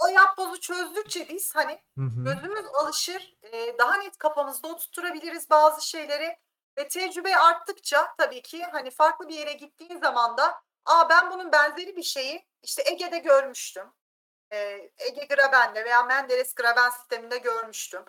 [0.04, 2.24] o yapbozu çözdükçe biz hani Hı hı.
[2.24, 6.36] gözümüz alışır, e, daha net kafamızda oturtturabiliriz bazı şeyleri
[6.78, 11.52] ve tecrübe arttıkça tabii ki hani farklı bir yere gittiğin zaman da aa ben bunun
[11.52, 13.86] benzeri bir şeyi işte Ege'de görmüştüm.
[14.52, 14.56] E,
[14.98, 18.02] Ege Graben'de veya Menderes Graben sisteminde görmüştüm.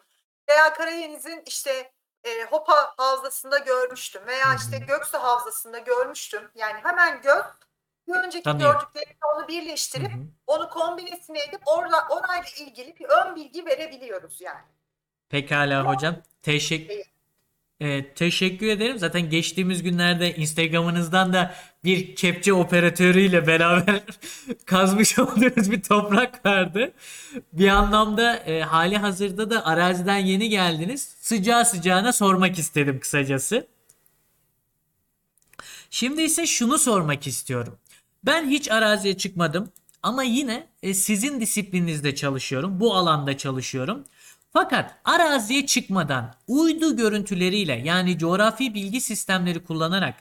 [0.50, 1.92] Veya Karadeniz'in işte
[2.24, 4.78] e, Hopa Havzası'nda görmüştüm veya işte.
[4.78, 6.52] Göksu Havzası'nda görmüştüm.
[6.56, 7.44] Yani hemen göz
[8.08, 8.74] bir önceki Tanıyor.
[8.74, 10.20] gördüklerini onu birleştirip hı.
[10.48, 14.66] onu kombinesine edip orada orayla ilgili bir ön bilgi verebiliyoruz yani.
[15.30, 16.16] Pekala hocam.
[16.42, 17.15] Teşekkür
[17.80, 19.00] Evet, teşekkür ederim.
[19.00, 24.04] Zaten geçtiğimiz günlerde Instagram'ınızdan da bir kepçe operatörüyle beraber
[24.66, 26.94] kazmış olduğunuz bir toprak vardı.
[27.54, 31.16] Bir anlamda e, hali hazırda da araziden yeni geldiniz.
[31.20, 33.68] Sıcağı sıcağına sormak istedim kısacası.
[35.90, 37.78] Şimdi ise şunu sormak istiyorum.
[38.24, 39.72] Ben hiç araziye çıkmadım
[40.04, 42.80] ama yine e, sizin disiplininizde çalışıyorum.
[42.80, 44.04] Bu alanda çalışıyorum.
[44.58, 50.16] Fakat araziye çıkmadan uydu görüntüleriyle yani coğrafi bilgi sistemleri kullanarak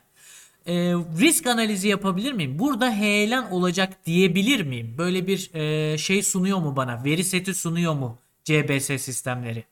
[0.67, 0.73] e,
[1.21, 2.59] risk analizi yapabilir miyim?
[2.59, 4.95] Burada heyelan olacak diyebilir miyim?
[4.99, 7.05] Böyle bir e, şey sunuyor mu bana?
[7.05, 9.65] Veri seti sunuyor mu CBS sistemleri?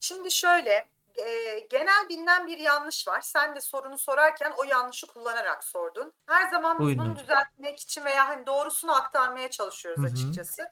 [0.00, 3.20] Şimdi şöyle e, genel bilinen bir yanlış var.
[3.20, 6.12] Sen de sorunu sorarken o yanlışı kullanarak sordun.
[6.26, 10.12] Her zaman biz Buyurun bunu düzeltmek için veya hani doğrusunu aktarmaya çalışıyoruz Hı hı.
[10.12, 10.62] açıkçası.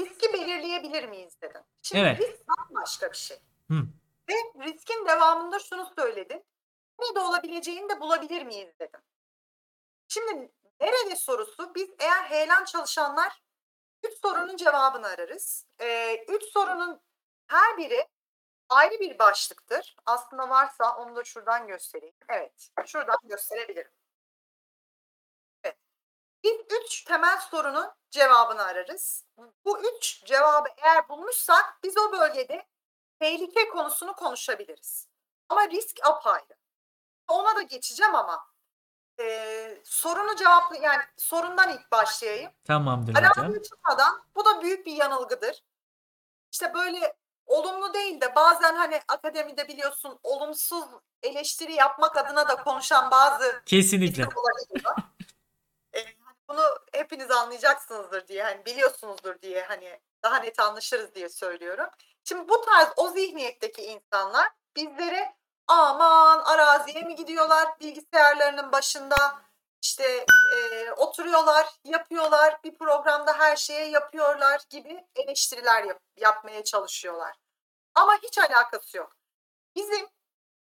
[0.00, 1.62] Riski belirleyebilir miyiz dedin.
[1.82, 2.20] Şimdi Evet.
[2.20, 3.38] risk bambaşka bir şey.
[3.70, 3.74] Hı.
[4.28, 6.44] Ve riskin devamında şunu söyledin.
[7.00, 9.00] nerede olabileceğini de bulabilir miyiz dedim.
[10.08, 13.42] Şimdi nerede sorusu biz eğer heyelan çalışanlar
[14.04, 15.66] üç sorunun cevabını ararız.
[15.80, 17.00] Ee, üç sorunun
[17.46, 18.08] her biri
[18.68, 19.96] ayrı bir başlıktır.
[20.06, 22.14] Aslında varsa onu da şuradan göstereyim.
[22.28, 23.90] Evet, şuradan gösterebilirim.
[26.46, 29.24] Biz üç temel sorunun cevabını ararız.
[29.64, 32.66] Bu üç cevabı eğer bulmuşsak biz o bölgede
[33.20, 35.08] tehlike konusunu konuşabiliriz.
[35.48, 36.56] Ama risk apayrı.
[37.28, 38.46] Ona da geçeceğim ama
[39.20, 42.52] e, sorunu cevaplı yani sorundan ilk başlayayım.
[42.64, 43.62] Tamamdır hocam.
[43.62, 45.64] Çıkmadan bu da büyük bir yanılgıdır.
[46.52, 50.84] İşte böyle olumlu değil de bazen hani akademide biliyorsun olumsuz
[51.22, 54.24] eleştiri yapmak adına da konuşan bazı Kesinlikle.
[54.24, 54.94] olabiliyor.
[56.48, 61.86] Bunu hepiniz anlayacaksınızdır diye hani biliyorsunuzdur diye hani daha net anlaşırız diye söylüyorum.
[62.24, 69.16] Şimdi bu tarz o zihniyetteki insanlar bizlere aman araziye mi gidiyorlar bilgisayarlarının başında
[69.82, 77.36] işte e, oturuyorlar yapıyorlar bir programda her şeye yapıyorlar gibi eleştiriler yap- yapmaya çalışıyorlar.
[77.94, 79.16] Ama hiç alakası yok.
[79.76, 80.08] Bizim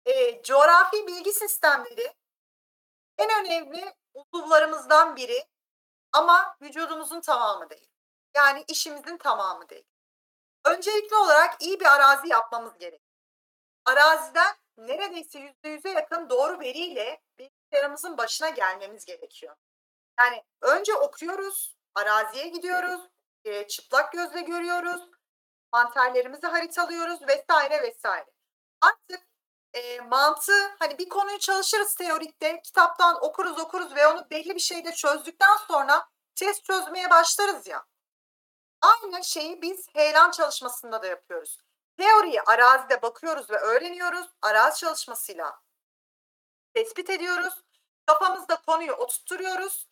[0.07, 2.15] e, coğrafi bilgi sistemleri
[3.19, 5.45] en önemli uzuvlarımızdan biri
[6.19, 7.89] ama vücudumuzun tamamı değil.
[8.37, 9.85] Yani işimizin tamamı değil.
[10.65, 13.03] Öncelikli olarak iyi bir arazi yapmamız gerek.
[13.85, 19.57] Araziden neredeyse yüzde yüze yakın doğru veriyle bilgisayarımızın başına gelmemiz gerekiyor.
[20.21, 23.01] Yani önce okuyoruz, araziye gidiyoruz,
[23.45, 25.11] e, çıplak gözle görüyoruz,
[25.73, 28.31] mantarlarımızı haritalıyoruz vesaire vesaire.
[28.81, 29.28] Artık
[29.75, 34.93] e, mantığı hani bir konuyu çalışırız teorikte, kitaptan okuruz okuruz ve onu belli bir şeyde
[34.93, 37.85] çözdükten sonra test çözmeye başlarız ya.
[38.81, 41.59] Aynı şeyi biz heyelan çalışmasında da yapıyoruz.
[41.97, 44.27] Teoriyi arazide bakıyoruz ve öğreniyoruz.
[44.43, 45.61] Arazi çalışmasıyla
[46.75, 47.55] tespit ediyoruz.
[48.07, 49.89] Kafamızda konuyu oturtuyoruz.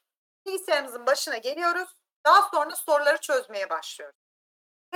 [0.46, 1.96] Bilgisayarımızın başına geliyoruz.
[2.24, 4.25] Daha sonra soruları çözmeye başlıyoruz.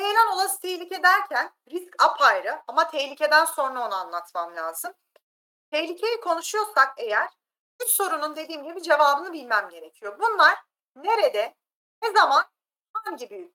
[0.00, 4.92] Heyelan olası tehlike derken risk apayrı ama tehlikeden sonra onu anlatmam lazım.
[5.70, 7.28] Tehlikeyi konuşuyorsak eğer
[7.82, 10.18] üç sorunun dediğim gibi cevabını bilmem gerekiyor.
[10.18, 10.58] Bunlar
[10.96, 11.56] nerede,
[12.02, 12.44] ne zaman,
[12.92, 13.54] hangi büyük?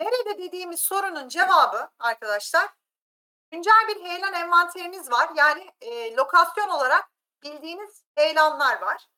[0.00, 2.68] Nerede dediğimiz sorunun cevabı arkadaşlar
[3.50, 5.30] güncel bir heyelan envanteriniz var.
[5.34, 7.10] Yani e, lokasyon olarak
[7.42, 9.08] bildiğiniz heyelanlar var.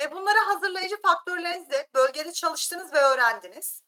[0.00, 3.87] Ve bunları hazırlayıcı faktörlerinizle bölgede çalıştınız ve öğrendiniz.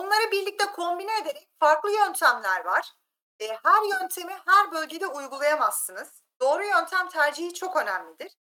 [0.00, 2.92] Bunları birlikte kombine ederek farklı yöntemler var.
[3.40, 6.22] E, her yöntemi her bölgede uygulayamazsınız.
[6.40, 8.36] Doğru yöntem tercihi çok önemlidir.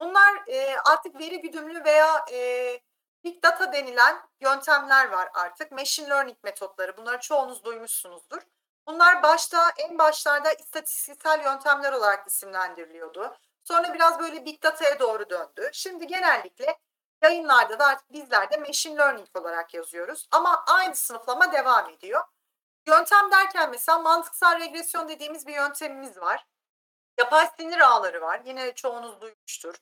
[0.00, 2.80] Bunlar e, artık veri güdümlü veya e,
[3.24, 5.72] big data denilen yöntemler var artık.
[5.72, 6.96] Machine learning metotları.
[6.96, 8.42] Bunları çoğunuz duymuşsunuzdur.
[8.86, 13.36] Bunlar başta en başlarda istatistiksel yöntemler olarak isimlendiriliyordu.
[13.64, 15.70] Sonra biraz böyle big data'ya doğru döndü.
[15.72, 16.78] Şimdi genellikle
[17.22, 20.28] yayınlarda da artık bizler de machine learning olarak yazıyoruz.
[20.30, 22.24] Ama aynı sınıflama devam ediyor.
[22.86, 26.46] Yöntem derken mesela mantıksal regresyon dediğimiz bir yöntemimiz var.
[27.18, 28.40] Yapay sinir ağları var.
[28.44, 29.74] Yine çoğunuz duymuştur.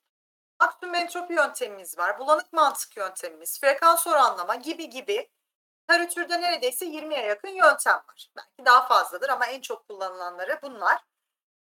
[0.60, 2.18] Maksimum entropi yöntemimiz var.
[2.18, 5.30] Bulanık mantık yöntemimiz, frekans oranlama gibi gibi
[5.90, 8.30] literatürde neredeyse 20'ye yakın yöntem var.
[8.36, 11.04] Belki daha fazladır ama en çok kullanılanları bunlar.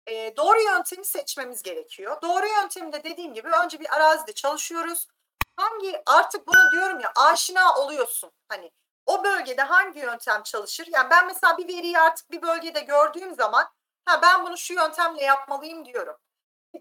[0.07, 2.21] E, doğru yöntemi seçmemiz gerekiyor.
[2.21, 5.07] Doğru yöntemi de dediğim gibi önce bir arazide çalışıyoruz.
[5.55, 8.31] Hangi artık bunu diyorum ya aşina oluyorsun.
[8.49, 8.71] Hani
[9.05, 10.87] o bölgede hangi yöntem çalışır?
[10.91, 13.69] Yani ben mesela bir veriyi artık bir bölgede gördüğüm zaman
[14.05, 16.15] ha ben bunu şu yöntemle yapmalıyım diyorum.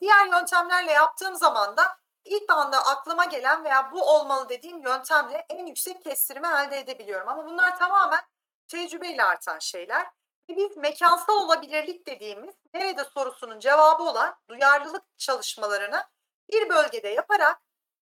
[0.01, 5.67] Diğer yöntemlerle yaptığım zaman da ilk anda aklıma gelen veya bu olmalı dediğim yöntemle en
[5.67, 7.29] yüksek kestirimi elde edebiliyorum.
[7.29, 8.21] Ama bunlar tamamen
[8.69, 10.07] tecrübeyle artan şeyler.
[10.51, 16.05] Ve biz mekansal olabilirlik dediğimiz nerede sorusunun cevabı olan duyarlılık çalışmalarını
[16.53, 17.61] bir bölgede yaparak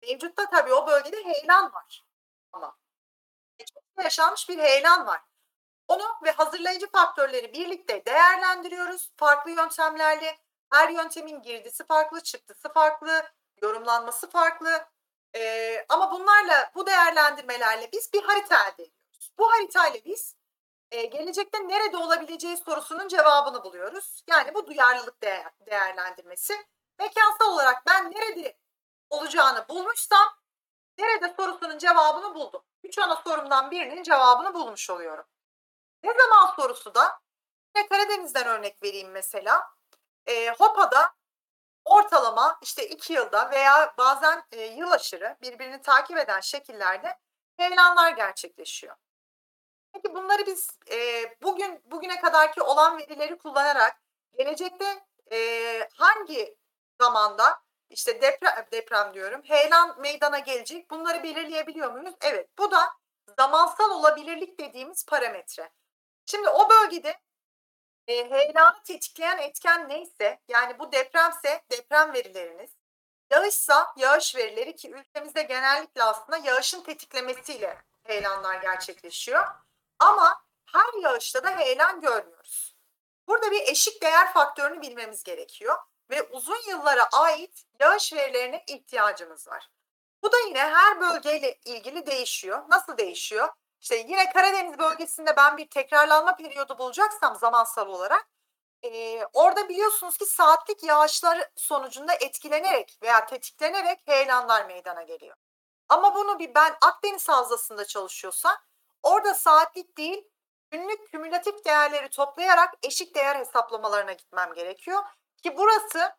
[0.03, 2.05] mevcutta tabii o bölgede heyelan var.
[2.53, 2.77] Ama
[3.59, 5.21] geçmişte yaşanmış bir heyelan var.
[5.89, 10.39] Onu ve hazırlayıcı faktörleri birlikte değerlendiriyoruz farklı yöntemlerle.
[10.71, 13.23] Her yöntemin girdisi farklı, çıktısı farklı,
[13.63, 14.89] yorumlanması farklı.
[15.37, 19.33] Ee, ama bunlarla, bu değerlendirmelerle biz bir harita elde ediyoruz.
[19.39, 20.37] Bu haritayla biz
[20.91, 24.25] e, gelecekte nerede olabileceği sorusunun cevabını buluyoruz.
[24.31, 26.55] Yani bu duyarlılık değer, değerlendirmesi.
[26.99, 28.57] Mekansal olarak ben nerede
[29.13, 30.29] olacağını bulmuşsam
[30.99, 32.63] nerede sorusunun cevabını buldum.
[32.85, 35.25] Üç ana sorumdan birinin cevabını bulmuş oluyorum.
[36.03, 37.21] Ne zaman sorusu da
[37.77, 39.71] yine Karadeniz'den örnek vereyim mesela.
[40.27, 41.15] E, Hopa'da
[41.85, 47.19] ortalama işte iki yılda veya bazen e, yıl aşırı birbirini takip eden şekillerde
[47.57, 48.97] heyelanlar gerçekleşiyor.
[49.93, 50.97] Peki bunları biz e,
[51.43, 53.97] bugün bugüne kadarki olan verileri kullanarak
[54.39, 55.39] gelecekte e,
[55.95, 56.57] hangi
[57.01, 60.91] zamanda işte deprem, deprem diyorum heyelan meydana gelecek.
[60.91, 62.15] Bunları belirleyebiliyor muyuz?
[62.21, 62.49] Evet.
[62.59, 62.89] Bu da
[63.39, 65.71] zamansal olabilirlik dediğimiz parametre.
[66.27, 67.21] Şimdi o bölgede
[68.07, 72.71] e, heyelanı tetikleyen etken neyse yani bu depremse deprem verileriniz,
[73.31, 79.45] yağışsa yağış verileri ki ülkemizde genellikle aslında yağışın tetiklemesiyle heyelanlar gerçekleşiyor.
[79.99, 82.77] Ama her yağışta da heyelan görmüyoruz.
[83.29, 85.77] Burada bir eşik değer faktörünü bilmemiz gerekiyor
[86.11, 89.71] ve uzun yıllara ait yağış verilerine ihtiyacımız var.
[90.23, 92.63] Bu da yine her bölgeyle ilgili değişiyor.
[92.69, 93.49] Nasıl değişiyor?
[93.81, 98.29] İşte yine Karadeniz bölgesinde ben bir tekrarlanma periyodu bulacaksam zamansal olarak
[98.83, 105.37] e, orada biliyorsunuz ki saatlik yağışlar sonucunda etkilenerek veya tetiklenerek heyelanlar meydana geliyor.
[105.89, 108.57] Ama bunu bir ben Akdeniz havzasında çalışıyorsam
[109.03, 110.25] orada saatlik değil
[110.71, 115.03] günlük kümülatif değerleri toplayarak eşik değer hesaplamalarına gitmem gerekiyor.
[115.43, 116.17] Ki burası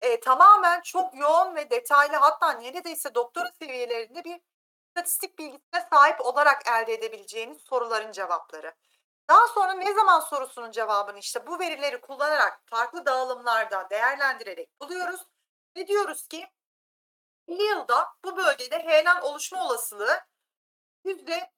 [0.00, 4.40] e, tamamen çok yoğun ve detaylı hatta neredeyse doktora seviyelerinde bir
[4.88, 8.74] istatistik bilgisine sahip olarak elde edebileceğiniz soruların cevapları.
[9.28, 15.26] Daha sonra ne zaman sorusunun cevabını işte bu verileri kullanarak farklı dağılımlarda değerlendirerek buluyoruz.
[15.76, 16.48] Ve diyoruz ki
[17.48, 20.20] 50 yılda bu bölgede heyelan oluşma olasılığı
[21.04, 21.50] yüzde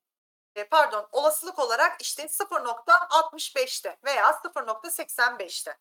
[0.55, 5.77] e, pardon olasılık olarak işte 0.65'te veya 0.85'te.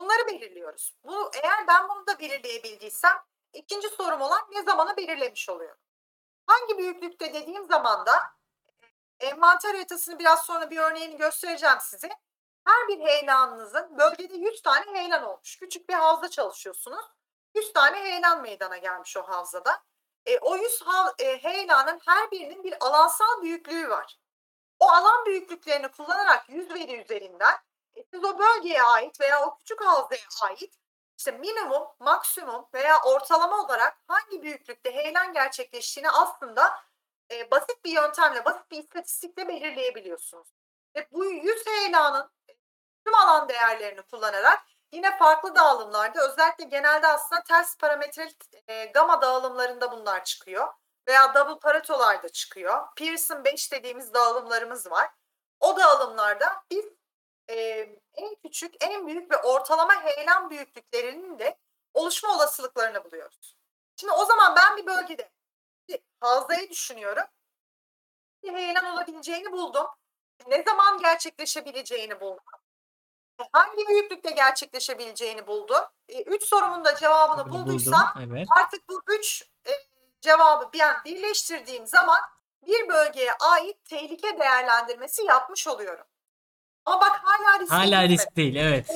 [0.00, 0.94] Bunları belirliyoruz.
[1.04, 3.16] Bu eğer ben bunu da belirleyebildiysem
[3.52, 5.80] ikinci sorum olan ne zamanı belirlemiş oluyorum.
[6.46, 8.22] Hangi büyüklükte dediğim zaman da
[9.20, 12.08] envanter haritasını biraz sonra bir örneğini göstereceğim size.
[12.64, 15.58] Her bir heyelanınızın bölgede 100 tane heyelan olmuş.
[15.58, 17.04] Küçük bir havza çalışıyorsunuz.
[17.54, 19.82] 100 tane heyelan meydana gelmiş o havzada.
[20.26, 24.18] E, o 100 hav, e, heyelanın her birinin bir alansal büyüklüğü var.
[24.80, 27.58] O alan büyüklüklerini kullanarak 100 veri üzerinden e,
[28.10, 30.74] siz o bölgeye ait veya o küçük havzaya ait
[31.18, 36.74] işte minimum, maksimum veya ortalama olarak hangi büyüklükte heyelan gerçekleştiğini aslında
[37.30, 40.48] e, basit bir yöntemle, basit bir istatistikle belirleyebiliyorsunuz.
[40.96, 42.30] Ve bu 100 heyelanın
[43.04, 48.34] tüm alan değerlerini kullanarak yine farklı dağılımlarda özellikle genelde aslında ters parametreli
[48.68, 50.68] e, gamma dağılımlarında bunlar çıkıyor.
[51.08, 52.86] Veya double paretolarda çıkıyor.
[52.96, 55.10] Pearson 5 dediğimiz dağılımlarımız var.
[55.60, 56.84] O dağılımlarda biz
[57.50, 57.56] e,
[58.14, 61.58] en küçük, en büyük ve ortalama heyelan büyüklüklerinin de
[61.94, 63.56] oluşma olasılıklarını buluyoruz.
[63.96, 65.30] Şimdi o zaman ben bir bölgede
[65.88, 67.24] bir havzayı düşünüyorum.
[68.42, 69.86] Bir heyelan olabileceğini buldum.
[70.46, 72.44] Ne zaman gerçekleşebileceğini buldum.
[73.52, 75.84] Hangi büyüklükte gerçekleşebileceğini buldum.
[76.08, 78.48] E, üç sorumun da cevabını Buldum, bulduysam Evet.
[78.58, 79.70] artık bu üç e,
[80.20, 82.20] cevabı bir birleştirdiğim zaman
[82.66, 86.06] bir bölgeye ait tehlike değerlendirmesi yapmış oluyorum.
[86.86, 88.12] Ama bak hala risk Hala gitmedi.
[88.12, 88.88] risk değil, evet.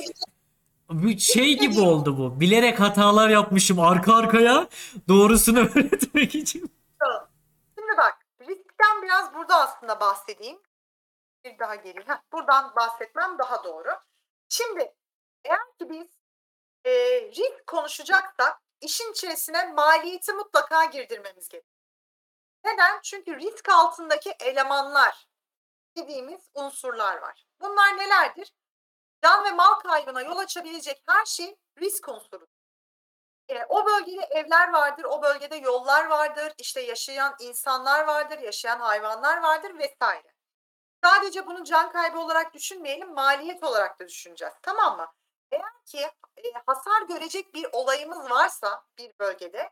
[0.89, 2.39] Bir şey gibi oldu bu.
[2.39, 4.67] Bilerek hatalar yapmışım arka arkaya
[5.07, 6.59] doğrusunu öğretmek için.
[7.79, 10.59] Şimdi bak riskten biraz burada aslında bahsedeyim.
[11.45, 12.03] Bir daha geleyim.
[12.07, 13.89] Heh, buradan bahsetmem daha doğru.
[14.49, 14.93] Şimdi
[15.45, 16.07] eğer ki biz
[16.85, 21.73] e, risk konuşacaksak işin içerisine maliyeti mutlaka girdirmemiz gerekiyor.
[22.65, 22.99] Neden?
[23.03, 25.28] Çünkü risk altındaki elemanlar
[25.97, 27.45] dediğimiz unsurlar var.
[27.61, 28.53] Bunlar nelerdir?
[29.23, 32.47] Can ve mal kaybına yol açabilecek her şey risk unsuru.
[33.49, 39.41] E, o bölgede evler vardır, o bölgede yollar vardır, işte yaşayan insanlar vardır, yaşayan hayvanlar
[39.41, 40.33] vardır vesaire.
[41.03, 44.53] Sadece bunu can kaybı olarak düşünmeyelim, maliyet olarak da düşüneceğiz.
[44.61, 45.07] Tamam mı?
[45.51, 45.99] Eğer ki
[46.37, 49.71] e, hasar görecek bir olayımız varsa bir bölgede,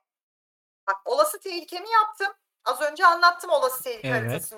[0.88, 2.34] bak olası tehlikemi yaptım.
[2.66, 4.54] Az önce anlattım olası tehlike Evet.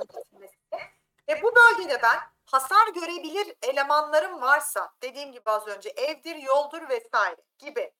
[1.29, 7.41] Ve bu bölgede ben hasar görebilir elemanlarım varsa, dediğim gibi az önce evdir, yoldur vesaire
[7.57, 7.93] gibi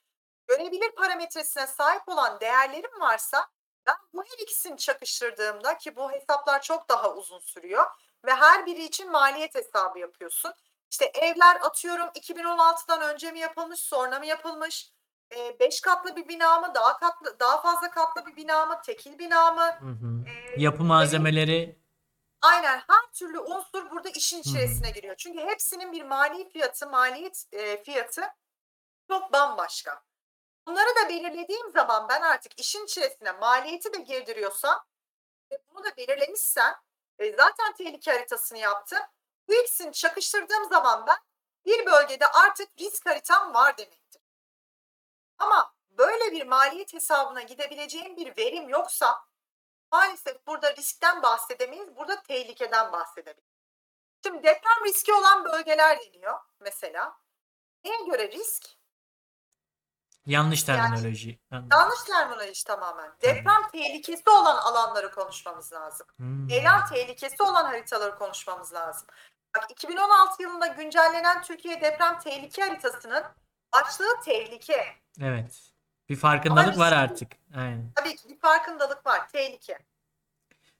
[0.47, 3.47] görebilir parametresine sahip olan değerlerim varsa
[3.87, 7.85] ben bu her ikisini çakıştırdığımda ki bu hesaplar çok daha uzun sürüyor
[8.25, 10.53] ve her biri için maliyet hesabı yapıyorsun.
[10.91, 14.93] İşte evler atıyorum 2016'dan önce mi yapılmış, sonra mı yapılmış?
[15.59, 19.51] 5 katlı bir bina mı, daha katlı, daha fazla katlı bir bina mı, tekil bina
[19.51, 19.75] mı?
[19.79, 20.25] Hı hı.
[20.57, 21.79] Yapı malzemeleri
[22.41, 25.15] Aynen her türlü unsur burada işin içerisine giriyor.
[25.15, 28.21] Çünkü hepsinin bir mali fiyatı, maliyet e, fiyatı
[29.07, 30.03] çok bambaşka.
[30.67, 34.85] Bunları da belirlediğim zaman ben artık işin içerisine maliyeti de girdiriyorsam
[35.51, 36.75] ve bunu da belirlemişsem
[37.19, 38.99] e, zaten tehlike haritasını yaptım.
[39.47, 41.17] Bu ikisini çakıştırdığım zaman ben
[41.65, 44.21] bir bölgede artık risk haritam var demektir.
[45.37, 49.28] Ama böyle bir maliyet hesabına gidebileceğim bir verim yoksa
[49.91, 53.49] maalesef burada riskten bahsedemeyiz, burada tehlikeden bahsedebiliriz.
[54.25, 57.17] Şimdi deprem riski olan bölgeler deniyor mesela.
[57.83, 58.79] Neye göre risk?
[60.25, 61.39] Yanlış Yani terminoloji.
[61.51, 61.69] Anladım.
[61.71, 63.11] yanlış terminoloji tamamen.
[63.21, 66.07] Deprem tehlikesi olan alanları konuşmamız lazım.
[66.17, 66.49] Hmm.
[66.49, 69.07] Heyelan tehlikesi olan haritaları konuşmamız lazım.
[69.55, 73.23] Bak 2016 yılında güncellenen Türkiye deprem tehlike haritasının
[73.73, 74.85] başlığı tehlike.
[75.21, 75.71] Evet.
[76.09, 77.31] Bir farkındalık var artık.
[77.57, 77.91] Aynen.
[77.95, 79.29] Tabii ki bir farkındalık var.
[79.29, 79.71] Tehlike.
[79.73, 79.83] Yani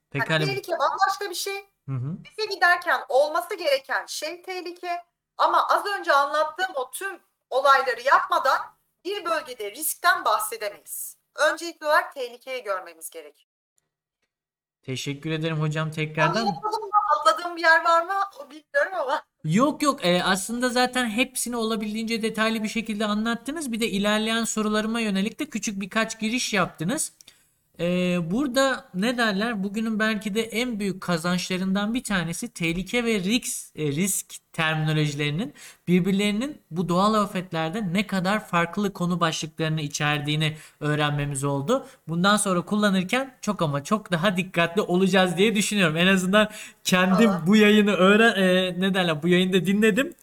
[0.10, 0.46] Pekala.
[0.46, 1.70] tehlike bambaşka bir şey.
[1.86, 2.18] Hı hı.
[2.24, 5.04] Bize giderken olması gereken şey tehlike.
[5.38, 7.20] Ama az önce anlattığım o tüm
[7.50, 8.60] olayları yapmadan
[9.06, 11.18] bir bölgede riskten bahsedemeyiz.
[11.36, 13.49] Öncelikli olarak tehlikeyi görmemiz gerekiyor.
[14.84, 16.42] Teşekkür ederim hocam tekrardan.
[16.42, 16.80] Anlatmadım?
[17.20, 18.14] Atladığım bir yer var mı?
[18.40, 19.24] O bilmiyorum ama.
[19.44, 23.72] Yok yok e, aslında zaten hepsini olabildiğince detaylı bir şekilde anlattınız.
[23.72, 27.14] Bir de ilerleyen sorularıma yönelik de küçük birkaç giriş yaptınız.
[27.80, 29.64] E, burada ne derler?
[29.64, 35.54] Bugünün belki de en büyük kazançlarından bir tanesi tehlike ve risk, e, risk terminolojilerinin
[35.88, 41.88] birbirlerinin bu doğal afetlerde ne kadar farklı konu başlıklarını içerdiğini öğrenmemiz oldu.
[42.08, 45.98] Bundan sonra kullanırken çok ama çok daha dikkatli olacağız diye düşünüyorum.
[45.98, 46.50] En azından
[46.84, 47.48] kendim Aa.
[47.48, 50.14] bu yayını öğren e, ne derler bu yayında dinledim.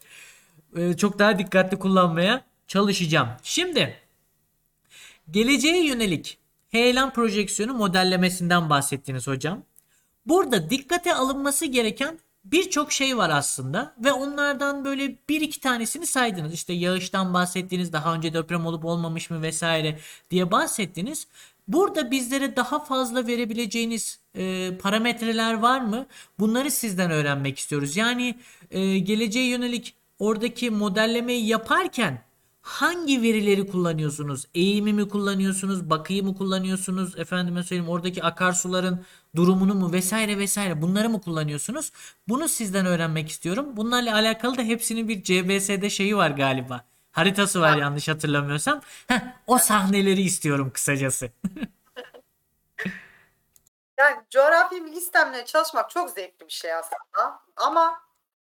[0.77, 3.29] E, çok daha dikkatli kullanmaya çalışacağım.
[3.43, 3.95] Şimdi
[5.31, 6.39] geleceğe yönelik
[6.77, 9.63] heyelan projeksiyonu modellemesinden bahsettiniz hocam.
[10.27, 16.53] Burada dikkate alınması gereken birçok şey var aslında ve onlardan böyle bir iki tanesini saydınız.
[16.53, 19.99] İşte yağıştan bahsettiniz, daha önce deprem olup olmamış mı vesaire
[20.31, 21.27] diye bahsettiniz.
[21.69, 26.07] Burada bizlere daha fazla verebileceğiniz e, parametreler var mı?
[26.39, 27.97] Bunları sizden öğrenmek istiyoruz.
[27.97, 28.35] Yani
[28.71, 32.23] e, geleceğe yönelik oradaki modellemeyi yaparken
[32.67, 34.45] hangi verileri kullanıyorsunuz?
[34.55, 35.91] Eğimi mi kullanıyorsunuz?
[35.91, 37.19] Bakıyı mı kullanıyorsunuz?
[37.19, 39.05] Efendime söyleyeyim oradaki akarsuların
[39.37, 41.93] durumunu mu vesaire vesaire bunları mı kullanıyorsunuz?
[42.29, 43.77] Bunu sizden öğrenmek istiyorum.
[43.77, 46.85] Bunlarla alakalı da hepsinin bir CBS'de şeyi var galiba.
[47.13, 48.81] Haritası var yanlış hatırlamıyorsam.
[49.09, 51.31] Heh, o sahneleri istiyorum kısacası.
[53.99, 57.41] Yani coğrafi bilgi sistemleri çalışmak çok zevkli bir şey aslında.
[57.57, 58.01] Ama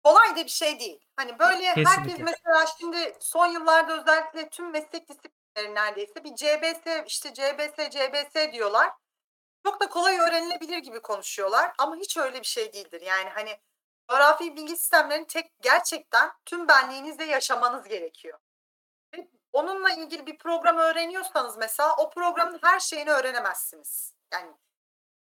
[0.04, 1.06] kolay da bir şey değil.
[1.16, 2.24] Hani böyle herkes Kesinlikle.
[2.24, 8.94] mesela şimdi son yıllarda özellikle tüm meslek disiplinleri neredeyse bir CBS işte CBS CBS diyorlar.
[9.66, 13.02] Çok da kolay öğrenilebilir gibi konuşuyorlar ama hiç öyle bir şey değildir.
[13.02, 13.60] Yani hani
[14.10, 18.40] coğrafi bilgi sistemlerini tek gerçekten tüm benliğinizle yaşamanız gerekiyor.
[19.16, 24.14] Ve onunla ilgili bir program öğreniyorsanız mesela o programın her şeyini öğrenemezsiniz.
[24.34, 24.52] Yani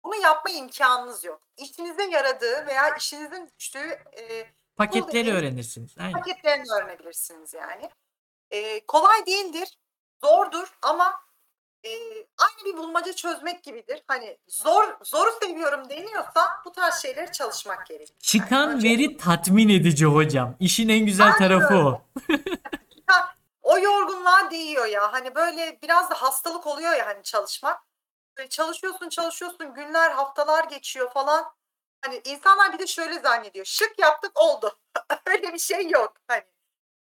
[0.03, 1.41] bunu yapma imkanınız yok.
[1.57, 4.45] İşinize yaradığı veya işinizin düştüğü e,
[4.79, 5.95] Paketleri öğrenirsiniz.
[5.99, 6.11] Aynen.
[6.13, 7.89] paketlerini öğrenebilirsiniz yani.
[8.51, 9.77] E, kolay değildir,
[10.23, 11.21] zordur ama
[11.83, 11.89] e,
[12.37, 14.03] aynı bir bulmaca çözmek gibidir.
[14.07, 18.15] Hani zor zoru seviyorum deniyorsa bu tarz şeyleri çalışmak gerekir.
[18.19, 20.55] Çıkan önce- veri tatmin edici hocam.
[20.59, 22.01] İşin en güzel tarafı o.
[23.61, 25.13] O yorgunluğa değiyor ya.
[25.13, 27.79] Hani böyle biraz da hastalık oluyor ya hani çalışmak.
[28.37, 31.51] Böyle çalışıyorsun çalışıyorsun günler haftalar geçiyor falan.
[32.01, 33.65] Hani insanlar bir de şöyle zannediyor.
[33.65, 34.79] Şık yaptık oldu.
[35.25, 36.13] öyle bir şey yok.
[36.27, 36.43] Hani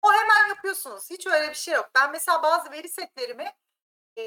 [0.01, 1.09] o hemen yapıyorsunuz.
[1.09, 1.89] Hiç öyle bir şey yok.
[1.95, 3.51] Ben mesela bazı veri setlerimi
[4.17, 4.21] e,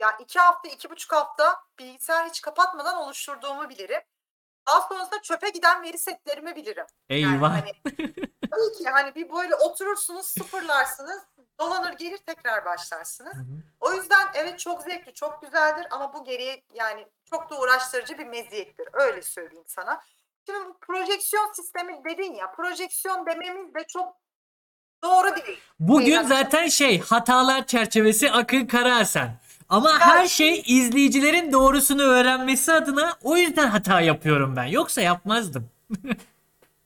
[0.00, 4.00] ya iki hafta, iki buçuk hafta bilgisayar hiç kapatmadan oluşturduğumu bilirim.
[4.68, 6.86] Daha sonrasında çöpe giden veri setlerimi bilirim.
[7.08, 7.50] Yani Eyvah.
[7.50, 7.72] hani
[8.50, 11.22] tabii ki hani bir böyle oturursunuz, sıfırlarsınız,
[11.60, 13.34] dolanır gelir tekrar başlarsınız.
[13.34, 13.62] Hı hı.
[13.80, 18.26] O yüzden evet çok zevkli, çok güzeldir ama bu geriye yani çok da uğraştırıcı bir
[18.26, 18.88] meziyettir.
[18.92, 20.02] Öyle söyleyeyim sana.
[20.46, 24.16] Şimdi bu projeksiyon sistemi dedin ya, projeksiyon dememiz de çok
[25.04, 25.60] doğru değil.
[25.80, 26.28] Bugün Eyvallah.
[26.28, 29.30] zaten şey hatalar çerçevesi Akın Karahasan.
[29.68, 34.64] Ama her şey izleyicilerin doğrusunu öğrenmesi adına o yüzden hata yapıyorum ben.
[34.64, 35.70] Yoksa yapmazdım.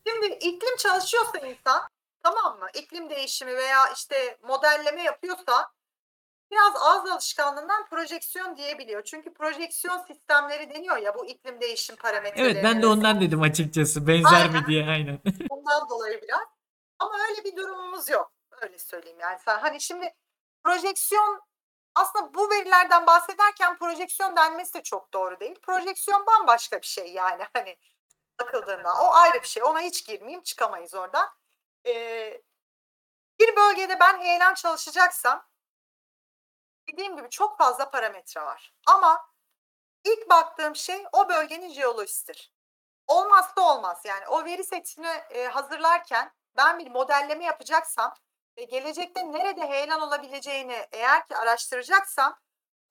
[0.09, 1.89] Şimdi iklim çalışıyorsa insan,
[2.23, 2.69] tamam mı?
[2.75, 5.73] İklim değişimi veya işte modelleme yapıyorsa
[6.51, 9.03] biraz ağız alışkanlığından projeksiyon diyebiliyor.
[9.03, 12.53] Çünkü projeksiyon sistemleri deniyor ya bu iklim değişim parametreleri.
[12.53, 14.07] Evet ben de ondan dedim açıkçası.
[14.07, 14.67] Benzer mi Aynen.
[14.67, 15.21] diye aynen.
[15.51, 16.49] Ondan dolayı biraz.
[16.99, 18.33] Ama öyle bir durumumuz yok.
[18.63, 19.39] Öyle söyleyeyim yani.
[19.45, 20.15] Sen, hani şimdi
[20.65, 21.41] projeksiyon
[21.95, 25.61] aslında bu verilerden bahsederken projeksiyon denmesi de çok doğru değil.
[25.63, 27.77] Projeksiyon bambaşka bir şey yani hani
[28.41, 28.95] bakıldığında.
[29.03, 29.63] O ayrı bir şey.
[29.63, 31.31] Ona hiç girmeyeyim çıkamayız oradan.
[31.87, 32.43] Ee,
[33.41, 35.47] bir bölgede ben heyelan çalışacaksam
[36.93, 38.75] dediğim gibi çok fazla parametre var.
[38.87, 39.33] Ama
[40.05, 42.53] ilk baktığım şey o bölgenin jeolojisidir.
[43.07, 44.01] Olmazsa olmaz.
[44.05, 48.15] Yani o veri setini e, hazırlarken ben bir modelleme yapacaksam
[48.59, 52.41] ve gelecekte nerede heyelan olabileceğini eğer ki araştıracaksam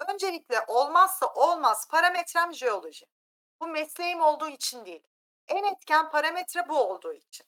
[0.08, 3.06] öncelikle olmazsa olmaz parametrem jeoloji.
[3.62, 5.04] Bu mesleğim olduğu için değil.
[5.52, 7.46] En etken parametre bu olduğu için.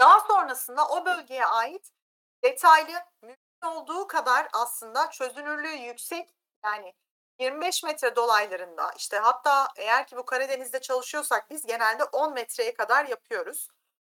[0.00, 1.90] Daha sonrasında o bölgeye ait
[2.44, 3.04] detaylı
[3.64, 6.30] olduğu kadar aslında çözünürlüğü yüksek
[6.64, 6.94] yani
[7.38, 13.04] 25 metre dolaylarında işte hatta eğer ki bu Karadeniz'de çalışıyorsak biz genelde 10 metreye kadar
[13.04, 13.68] yapıyoruz.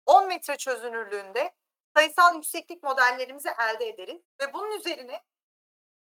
[0.07, 1.55] 10 metre çözünürlüğünde
[1.97, 5.25] sayısal yükseklik modellerimizi elde ederiz ve bunun üzerine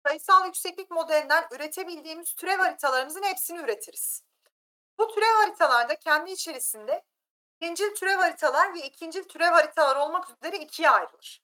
[0.07, 4.28] sayısal yükseklik modelinden üretebildiğimiz türev haritalarımızın hepsini üretiriz.
[4.99, 7.05] Bu türev haritalarda kendi içerisinde
[7.61, 11.43] birincil türev haritalar ve ikincil türev haritalar olmak üzere ikiye ayrılır.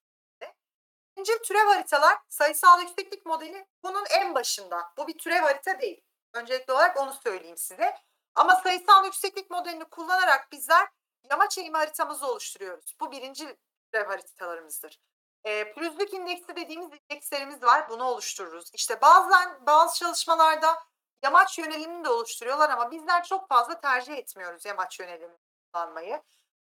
[1.12, 4.92] İkincil türev haritalar sayısal yükseklik modeli bunun en başında.
[4.96, 6.04] Bu bir türev harita değil.
[6.32, 7.96] Öncelikli olarak onu söyleyeyim size.
[8.34, 10.88] Ama sayısal yükseklik modelini kullanarak bizler
[11.30, 12.96] yamaç eğimi haritamızı oluşturuyoruz.
[13.00, 13.56] Bu birinci
[13.92, 15.00] türev haritalarımızdır.
[15.44, 17.88] E, pürüzlük indeksi dediğimiz indekslerimiz var.
[17.88, 18.70] Bunu oluştururuz.
[18.72, 20.82] İşte bazen bazı çalışmalarda
[21.24, 25.38] yamaç yönelimini de oluşturuyorlar ama bizler çok fazla tercih etmiyoruz yamaç yönelimini
[25.72, 26.22] kullanmayı.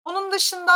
[0.07, 0.73] Bunun dışında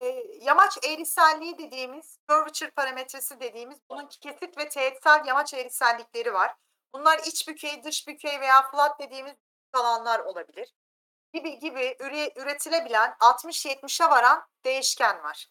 [0.00, 0.06] e,
[0.40, 6.54] yamaç eğriselliği dediğimiz, curvature parametresi dediğimiz bunun kesit ve teğetsel yamaç eğrisellikleri var.
[6.94, 9.34] Bunlar iç bükey, dış bükey veya flat dediğimiz
[9.72, 10.74] alanlar olabilir.
[11.32, 11.96] Gibi gibi
[12.36, 15.48] üretilebilen 60-70'e varan değişken var.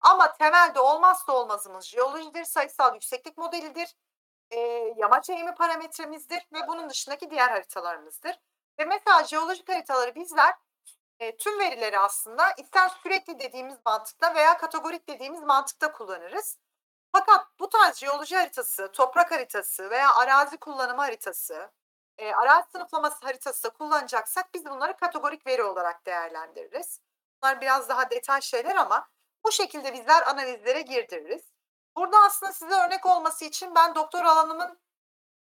[0.00, 3.94] Ama temelde olmazsa olmazımız jeolojidir, sayısal yükseklik modelidir,
[4.54, 4.60] e,
[4.96, 8.40] yamaç eğimi parametremizdir ve bunun dışındaki diğer haritalarımızdır.
[8.78, 10.54] Ve mesela jeolojik haritaları bizler
[11.18, 16.58] e, tüm verileri aslında ister sürekli dediğimiz mantıkta veya kategorik dediğimiz mantıkta kullanırız.
[17.12, 21.72] Fakat bu tarz jeoloji haritası, toprak haritası veya arazi kullanımı haritası,
[22.18, 27.00] e, arazi sınıflaması haritası da kullanacaksak biz bunları kategorik veri olarak değerlendiririz.
[27.42, 29.08] Bunlar biraz daha detay şeyler ama
[29.44, 31.53] bu şekilde bizler analizlere girdiririz.
[31.96, 34.78] Burada aslında size örnek olması için ben doktor alanımın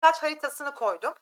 [0.01, 1.13] kaç haritasını koydum.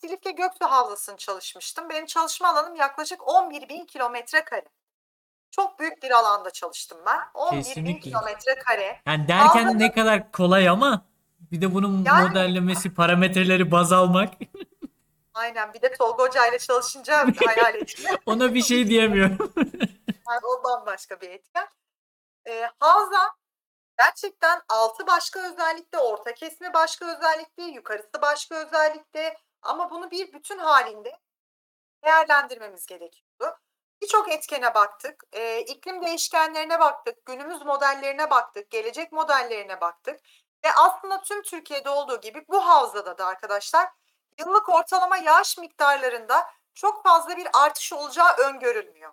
[0.00, 1.88] Silifke Göksu Havzası'nı çalışmıştım.
[1.88, 4.64] Benim çalışma alanım yaklaşık 11 bin kilometre kare.
[5.50, 7.20] Çok büyük bir alanda çalıştım ben.
[7.34, 8.00] 11 bin Kesinlikle.
[8.00, 9.00] kilometre kare.
[9.06, 11.06] Yani derken Havzada- ne kadar kolay ama
[11.40, 14.34] bir de bunun Yani- modellemesi, parametreleri baz almak.
[15.34, 18.04] Aynen bir de Tolga Hoca ile çalışınca hayal ettim.
[18.26, 19.52] Ona bir şey diyemiyorum.
[20.30, 21.68] Yani o bambaşka bir etken.
[22.48, 23.18] Ee, havza
[24.04, 30.58] gerçekten altı başka özellikte, orta kesme başka özellikte, yukarısı başka özellikte ama bunu bir bütün
[30.58, 31.20] halinde
[32.04, 33.58] değerlendirmemiz gerekiyordu.
[34.02, 40.20] Birçok etkene baktık, ee, iklim değişkenlerine baktık, günümüz modellerine baktık, gelecek modellerine baktık
[40.64, 43.88] ve aslında tüm Türkiye'de olduğu gibi bu havzada da arkadaşlar
[44.38, 49.12] yıllık ortalama yağış miktarlarında çok fazla bir artış olacağı öngörülmüyor.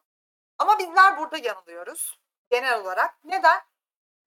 [0.57, 2.19] Ama bizler burada yanılıyoruz
[2.49, 3.15] genel olarak.
[3.23, 3.61] Neden?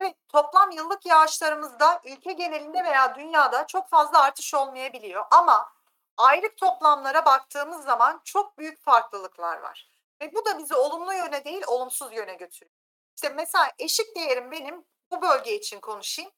[0.00, 5.24] Evet, toplam yıllık yağışlarımızda ülke genelinde veya dünyada çok fazla artış olmayabiliyor.
[5.30, 5.72] Ama
[6.16, 9.90] aylık toplamlara baktığımız zaman çok büyük farklılıklar var.
[10.20, 12.74] Ve bu da bizi olumlu yöne değil olumsuz yöne götürüyor.
[13.16, 16.30] İşte mesela eşik değerim benim bu bölge için konuşayım.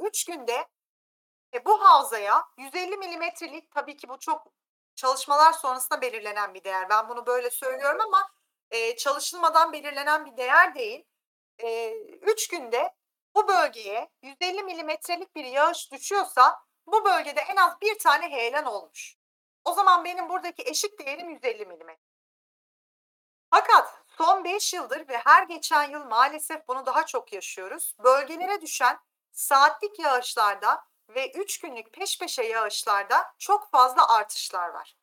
[0.00, 0.68] 3 günde
[1.54, 4.46] e, bu havzaya 150 milimetrelik tabii ki bu çok
[4.94, 6.88] çalışmalar sonrasında belirlenen bir değer.
[6.88, 8.30] Ben bunu böyle söylüyorum ama
[8.70, 11.04] e, çalışılmadan belirlenen bir değer değil.
[12.22, 12.94] 3 günde
[13.34, 19.16] bu bölgeye 150 milimetrelik bir yağış düşüyorsa bu bölgede en az bir tane heyelan olmuş.
[19.64, 22.08] O zaman benim buradaki eşik değerim 150 milimetre.
[23.50, 27.96] Fakat son 5 yıldır ve her geçen yıl maalesef bunu daha çok yaşıyoruz.
[28.04, 28.98] Bölgelere düşen
[29.32, 34.96] saatlik yağışlarda ve 3 günlük peş peşe yağışlarda çok fazla artışlar var.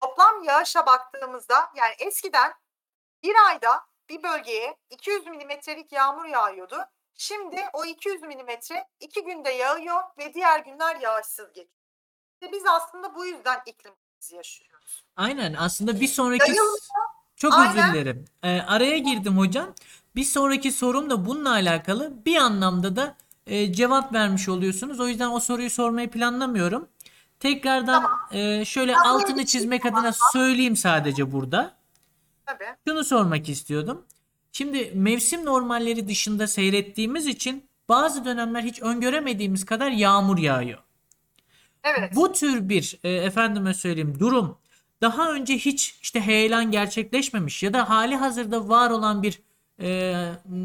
[0.00, 2.54] Toplam yağışa baktığımızda yani eskiden
[3.22, 6.76] bir ayda bir bölgeye 200 milimetrelik yağmur yağıyordu.
[7.14, 11.68] Şimdi o 200 milimetre iki günde yağıyor ve diğer günler yağışsız geçiyor.
[12.32, 15.04] İşte biz aslında bu yüzden iklim krizi yaşıyoruz.
[15.16, 16.78] Aynen aslında bir sonraki Yayılma,
[17.36, 17.78] çok Aynen.
[17.78, 18.24] özür dilerim.
[18.42, 19.74] Ee, araya girdim hocam.
[20.16, 22.24] Bir sonraki sorum da bununla alakalı.
[22.24, 25.00] Bir anlamda da e, cevap vermiş oluyorsunuz.
[25.00, 26.88] O yüzden o soruyu sormayı planlamıyorum.
[27.40, 31.76] Tekrardan e, şöyle Tamam, altını çizmek şey adına söyleyeyim sadece burada.
[32.46, 32.64] Tabii.
[32.88, 34.04] Şunu sormak istiyordum.
[34.52, 40.78] Şimdi mevsim normalleri dışında seyrettiğimiz için bazı dönemler hiç öngöremediğimiz kadar yağmur yağıyor.
[41.84, 42.12] Evet.
[42.16, 44.58] Bu tür bir e, efendime söyleyeyim durum
[45.02, 49.40] daha önce hiç işte heyelan gerçekleşmemiş ya da hali hazırda var olan bir
[49.80, 50.14] e,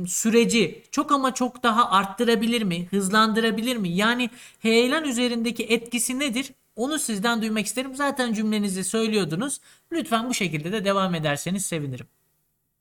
[0.08, 3.90] süreci çok ama çok daha arttırabilir mi, hızlandırabilir mi?
[3.90, 4.30] Yani
[4.60, 6.52] heyelan üzerindeki etkisi nedir?
[6.82, 7.96] Onu sizden duymak isterim.
[7.96, 9.62] Zaten cümlenizi söylüyordunuz.
[9.92, 12.10] Lütfen bu şekilde de devam ederseniz sevinirim.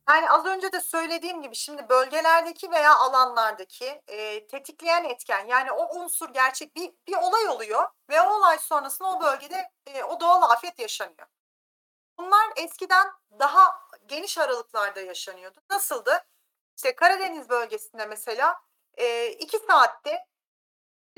[0.09, 6.01] Yani az önce de söylediğim gibi şimdi bölgelerdeki veya alanlardaki e, tetikleyen etken yani o
[6.01, 10.43] unsur gerçek bir, bir olay oluyor ve o olay sonrasında o bölgede e, o doğal
[10.43, 11.27] afet yaşanıyor.
[12.19, 15.61] Bunlar eskiden daha geniş aralıklarda yaşanıyordu.
[15.71, 16.25] Nasıldı?
[16.77, 18.57] İşte Karadeniz bölgesinde mesela
[18.95, 20.30] e, 2 saatte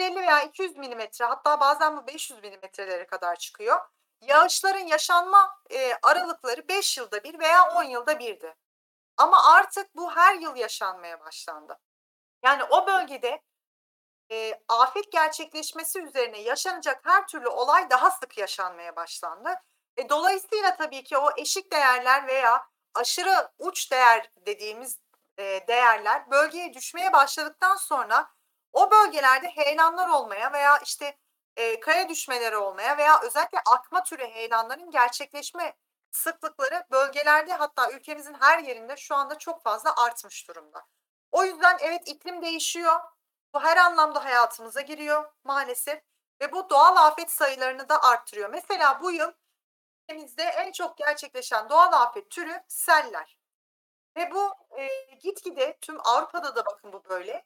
[0.02, 3.80] 150 veya 200 milimetre hatta bazen bu 500 milimetrelere kadar çıkıyor.
[4.20, 8.54] Yağışların yaşanma e, aralıkları 5 yılda bir veya 10 yılda birdi.
[9.16, 11.78] Ama artık bu her yıl yaşanmaya başlandı.
[12.44, 13.42] Yani o bölgede
[14.30, 19.54] e, afet gerçekleşmesi üzerine yaşanacak her türlü olay daha sık yaşanmaya başlandı.
[19.96, 25.00] E, dolayısıyla tabii ki o eşik değerler veya aşırı uç değer dediğimiz
[25.38, 28.30] e, değerler bölgeye düşmeye başladıktan sonra
[28.72, 31.18] o bölgelerde heyelanlar olmaya veya işte
[31.56, 35.76] e, kaya düşmeleri olmaya veya özellikle akma türü heyelanların gerçekleşme
[36.10, 40.86] sıklıkları bölgelerde hatta ülkemizin her yerinde şu anda çok fazla artmış durumda.
[41.32, 43.00] O yüzden evet iklim değişiyor.
[43.54, 46.02] Bu her anlamda hayatımıza giriyor maalesef
[46.40, 48.50] ve bu doğal afet sayılarını da arttırıyor.
[48.50, 49.32] Mesela bu yıl
[50.02, 53.38] ülkemizde en çok gerçekleşen doğal afet türü seller.
[54.16, 57.44] Ve bu e, gitgide tüm Avrupa'da da bakın bu böyle.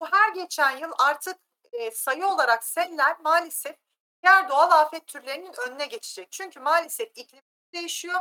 [0.00, 1.38] Bu her geçen yıl artık
[1.72, 3.76] e, sayı olarak seller maalesef
[4.22, 6.32] diğer doğal afet türlerinin önüne geçecek.
[6.32, 7.42] Çünkü maalesef iklim
[7.74, 8.20] değişiyor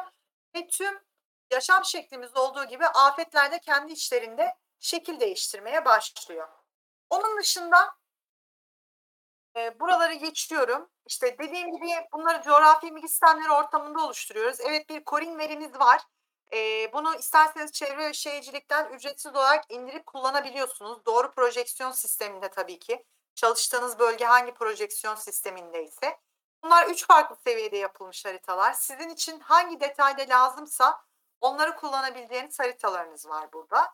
[0.55, 0.99] ve tüm
[1.51, 6.47] yaşam şeklimiz olduğu gibi afetler de kendi içlerinde şekil değiştirmeye başlıyor.
[7.09, 7.95] Onun dışında
[9.57, 10.89] e, buraları geçiyorum.
[11.05, 14.59] İşte dediğim gibi bunları coğrafi bilgi sistemleri ortamında oluşturuyoruz.
[14.59, 16.01] Evet bir korin verimiz var.
[16.53, 21.05] E, bunu isterseniz çevre ve ücretsiz olarak indirip kullanabiliyorsunuz.
[21.05, 23.05] Doğru projeksiyon sisteminde tabii ki.
[23.35, 26.19] Çalıştığınız bölge hangi projeksiyon sistemindeyse.
[26.63, 28.73] Bunlar üç farklı seviyede yapılmış haritalar.
[28.73, 31.01] Sizin için hangi detayda lazımsa
[31.41, 33.93] onları kullanabileceğiniz haritalarınız var burada.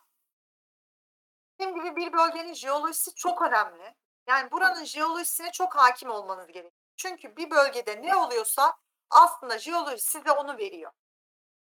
[1.59, 3.95] Dediğim gibi bir bölgenin jeolojisi çok önemli.
[4.27, 6.73] Yani buranın jeolojisine çok hakim olmanız gerekiyor.
[6.95, 8.77] Çünkü bir bölgede ne oluyorsa
[9.09, 10.91] aslında jeoloji size onu veriyor.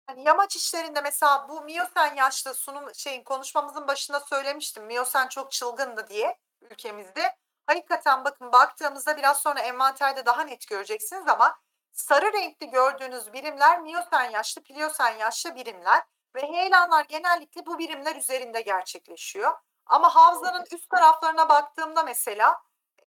[0.06, 4.84] Hani yamaç işlerinde mesela bu Miyosen yaşlı sunum şeyin konuşmamızın başında söylemiştim.
[4.84, 7.36] Miyosen çok çılgındı diye ülkemizde.
[7.66, 11.58] Hakikaten bakın baktığımızda biraz sonra envanterde daha net göreceksiniz ama
[11.92, 16.02] sarı renkli gördüğünüz birimler Miyosen yaşlı, Pliyosen yaşlı birimler
[16.36, 19.52] ve heyelanlar genellikle bu birimler üzerinde gerçekleşiyor.
[19.86, 22.62] Ama havzanın üst taraflarına baktığımda mesela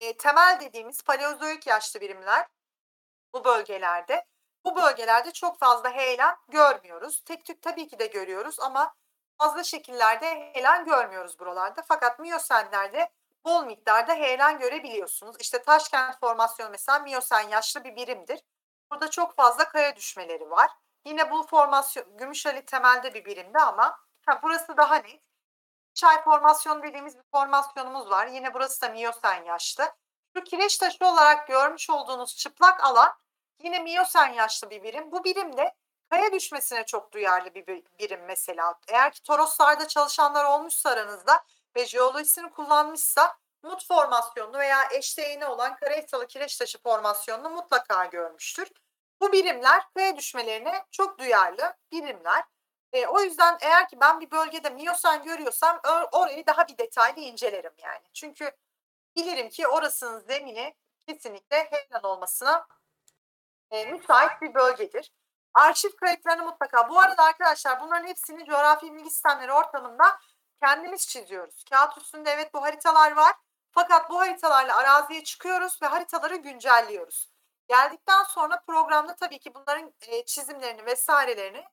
[0.00, 2.46] e, temel dediğimiz paleozoik yaşlı birimler
[3.34, 4.26] bu bölgelerde.
[4.64, 7.22] Bu bölgelerde çok fazla heyelan görmüyoruz.
[7.24, 8.94] Tek tük tabii ki de görüyoruz ama
[9.38, 11.82] fazla şekillerde heyelan görmüyoruz buralarda.
[11.88, 13.10] Fakat miyosenlerde
[13.44, 15.36] bol miktarda heyelan görebiliyorsunuz.
[15.40, 18.40] İşte Taşkent formasyonu mesela miyosen yaşlı bir birimdir.
[18.90, 20.70] Burada çok fazla kaya düşmeleri var.
[21.04, 25.22] Yine bu formasyon Gümüşhali temelde bir birimdi ama ha, burası daha net.
[25.94, 28.26] Çay formasyonu dediğimiz bir formasyonumuz var.
[28.26, 29.92] Yine burası da miyosen yaşlı.
[30.36, 33.14] Şu kireç taşı olarak görmüş olduğunuz çıplak alan
[33.64, 35.12] yine miyosen yaşlı bir birim.
[35.12, 35.74] Bu birim de
[36.10, 37.66] kaya düşmesine çok duyarlı bir
[37.98, 38.74] birim mesela.
[38.88, 41.44] Eğer ki Toroslarda çalışanlar olmuşsa aranızda
[41.76, 48.68] ve jeolojisini kullanmışsa mut formasyonlu veya eşdeğini olan Karaysalı kireç taşı formasyonunu mutlaka görmüştür.
[49.20, 52.44] Bu birimler kaya düşmelerine çok duyarlı birimler.
[52.92, 55.80] E, o yüzden eğer ki ben bir bölgede miyosen görüyorsam
[56.12, 58.04] orayı daha bir detaylı incelerim yani.
[58.14, 58.50] Çünkü
[59.16, 60.74] bilirim ki orasının zemini
[61.08, 62.66] kesinlikle heyelan olmasına
[63.72, 65.12] e, müsait bir bölgedir.
[65.54, 66.88] Arşiv kayıtlarını mutlaka.
[66.88, 70.18] Bu arada arkadaşlar bunların hepsini coğrafi bilgi sistemleri ortamında
[70.62, 71.64] kendimiz çiziyoruz.
[71.70, 73.32] Kağıt üstünde evet bu haritalar var.
[73.70, 77.30] Fakat bu haritalarla araziye çıkıyoruz ve haritaları güncelliyoruz.
[77.68, 81.64] Geldikten sonra programda tabii ki bunların e, çizimlerini vesairelerini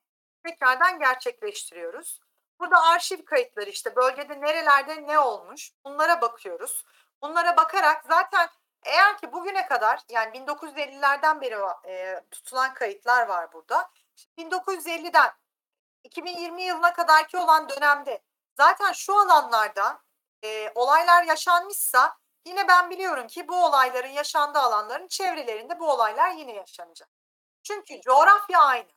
[0.44, 2.20] tekrardan gerçekleştiriyoruz.
[2.60, 6.84] Burada arşiv kayıtları işte bölgede nerelerde ne olmuş bunlara bakıyoruz.
[7.22, 8.48] Bunlara bakarak zaten
[8.82, 11.56] eğer ki bugüne kadar yani 1950'lerden beri
[11.86, 13.90] e, tutulan kayıtlar var burada.
[14.38, 15.32] 1950'den
[16.04, 18.22] 2020 yılına kadarki olan dönemde
[18.56, 20.02] zaten şu alanlarda
[20.44, 26.52] e, olaylar yaşanmışsa yine ben biliyorum ki bu olayların yaşandığı alanların çevrelerinde bu olaylar yine
[26.52, 27.08] yaşanacak.
[27.62, 28.88] Çünkü coğrafya aynı.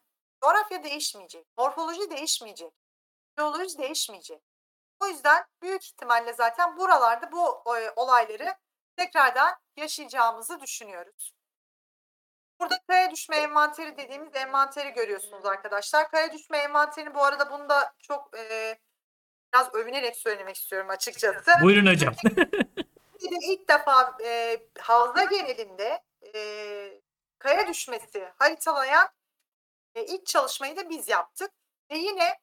[0.43, 2.73] Coğrafya değişmeyecek, morfoloji değişmeyecek,
[3.37, 4.41] jeoloji değişmeyecek.
[4.99, 8.55] O yüzden büyük ihtimalle zaten buralarda bu e, olayları
[8.95, 11.33] tekrardan yaşayacağımızı düşünüyoruz.
[12.59, 16.11] Burada kaya düşme envanteri dediğimiz envanteri görüyorsunuz arkadaşlar.
[16.11, 18.77] Kaya düşme envanterini bu arada bunu da çok e,
[19.53, 21.51] biraz övünerek söylemek istiyorum açıkçası.
[21.61, 22.13] Buyurun hocam.
[23.19, 26.03] İlk defa e, havza genelinde
[26.35, 27.01] e,
[27.39, 29.09] kaya düşmesi haritalayan
[29.95, 31.51] e, ilk çalışmayı da biz yaptık.
[31.91, 32.39] Ve yine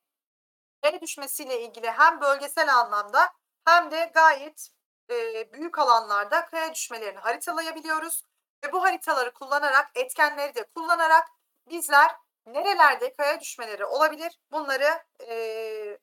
[0.82, 3.32] kaya düşmesiyle ilgili hem bölgesel anlamda
[3.64, 4.70] hem de gayet
[5.10, 8.24] e, büyük alanlarda kaya düşmelerini haritalayabiliyoruz.
[8.64, 11.28] Ve bu haritaları kullanarak, etkenleri de kullanarak
[11.68, 15.98] bizler nerelerde kaya düşmeleri olabilir bunları e,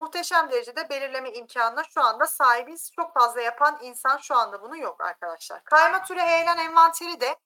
[0.00, 2.90] muhteşem derecede belirleme imkanına şu anda sahibiz.
[2.96, 5.64] Çok fazla yapan insan şu anda bunu yok arkadaşlar.
[5.64, 7.36] Kayma türü heyelan envanteri de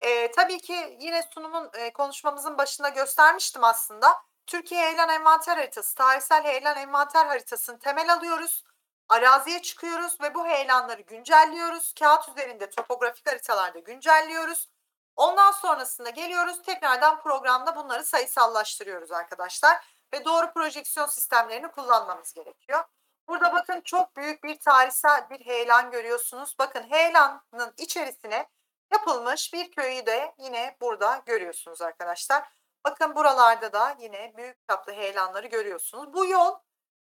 [0.00, 4.16] e, tabii ki yine sunumun e, konuşmamızın başında göstermiştim aslında.
[4.46, 8.64] Türkiye heyelan envanter haritası, tarihsel heyelan envanter haritasını temel alıyoruz.
[9.08, 11.94] Araziye çıkıyoruz ve bu heyelanları güncelliyoruz.
[11.98, 14.70] Kağıt üzerinde topografik haritalarda güncelliyoruz.
[15.16, 19.76] Ondan sonrasında geliyoruz tekrardan programda bunları sayısallaştırıyoruz arkadaşlar.
[20.14, 22.84] Ve doğru projeksiyon sistemlerini kullanmamız gerekiyor.
[23.28, 26.54] Burada bakın çok büyük bir tarihsel bir heyelan görüyorsunuz.
[26.58, 28.48] Bakın heyelanın içerisine
[28.92, 32.48] yapılmış bir köyü de yine burada görüyorsunuz arkadaşlar.
[32.84, 36.12] Bakın buralarda da yine büyük çaplı heyelanları görüyorsunuz.
[36.12, 36.58] Bu yol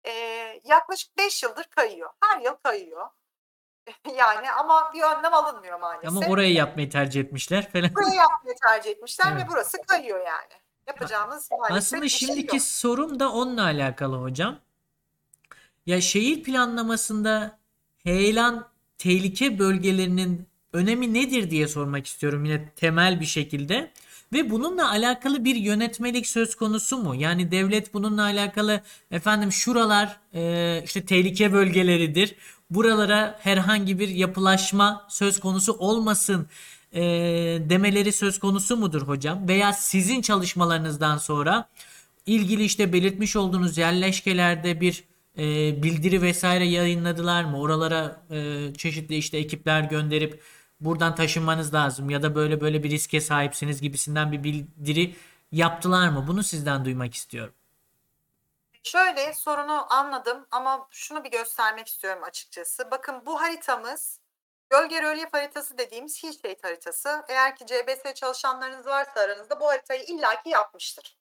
[0.04, 0.12] e,
[0.64, 2.10] yaklaşık 5 yıldır kayıyor.
[2.24, 3.06] Her yıl kayıyor.
[4.18, 6.08] yani ama bir önlem alınmıyor maalesef.
[6.08, 7.94] Ama orayı yapmayı tercih etmişler falan.
[7.94, 9.44] Burayı yapmayı tercih etmişler Evet.
[9.44, 10.52] ve burası kayıyor yani.
[10.86, 12.64] Yapacağımız maalesef Aslında şey şimdiki yok.
[12.64, 14.58] sorum da onunla alakalı hocam.
[15.86, 17.58] Ya şehir planlamasında
[18.04, 23.92] heyelan tehlike bölgelerinin önemi nedir diye sormak istiyorum yine temel bir şekilde.
[24.32, 27.14] Ve bununla alakalı bir yönetmelik söz konusu mu?
[27.14, 28.80] Yani devlet bununla alakalı
[29.10, 32.34] efendim şuralar e, işte tehlike bölgeleridir.
[32.70, 36.46] Buralara herhangi bir yapılaşma söz konusu olmasın
[36.92, 37.02] e,
[37.70, 39.48] demeleri söz konusu mudur hocam?
[39.48, 41.68] Veya sizin çalışmalarınızdan sonra
[42.26, 45.04] ilgili işte belirtmiş olduğunuz yerleşkelerde bir
[45.38, 45.42] e,
[45.82, 47.60] bildiri vesaire yayınladılar mı?
[47.60, 50.42] Oralara e, çeşitli işte ekipler gönderip
[50.84, 55.16] buradan taşınmanız lazım ya da böyle böyle bir riske sahipsiniz gibisinden bir bildiri
[55.52, 56.24] yaptılar mı?
[56.28, 57.54] Bunu sizden duymak istiyorum.
[58.82, 62.90] Şöyle sorunu anladım ama şunu bir göstermek istiyorum açıkçası.
[62.90, 64.20] Bakın bu haritamız
[64.70, 67.24] gölge rölyef haritası dediğimiz Hillshade haritası.
[67.28, 71.18] Eğer ki CBS çalışanlarınız varsa aranızda bu haritayı illaki yapmıştır.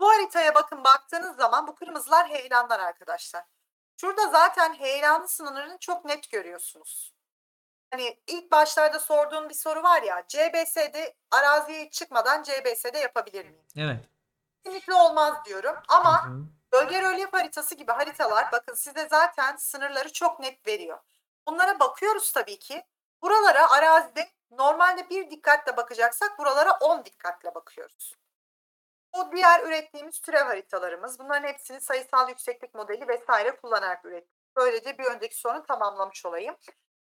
[0.00, 3.44] Bu haritaya bakın baktığınız zaman bu kırmızılar heyelanlar arkadaşlar.
[4.00, 7.17] Şurada zaten heyelanın sınırlarını çok net görüyorsunuz.
[7.90, 13.66] Hani ilk başlarda sorduğum bir soru var ya CBS'de araziye çıkmadan CBS'de yapabilir miyim?
[13.76, 14.04] Evet.
[14.64, 16.42] Kesinlikle olmaz diyorum ama Hı hı.
[16.72, 20.98] Bölge rölyef haritası gibi haritalar bakın size zaten sınırları çok net veriyor.
[21.46, 22.82] Bunlara bakıyoruz tabii ki.
[23.22, 28.14] Buralara arazide normalde bir dikkatle bakacaksak buralara 10 dikkatle bakıyoruz.
[29.14, 31.18] Bu diğer ürettiğimiz türev haritalarımız.
[31.18, 34.38] Bunların hepsini sayısal yükseklik modeli vesaire kullanarak ürettik.
[34.56, 36.56] Böylece bir önceki sorunu tamamlamış olayım.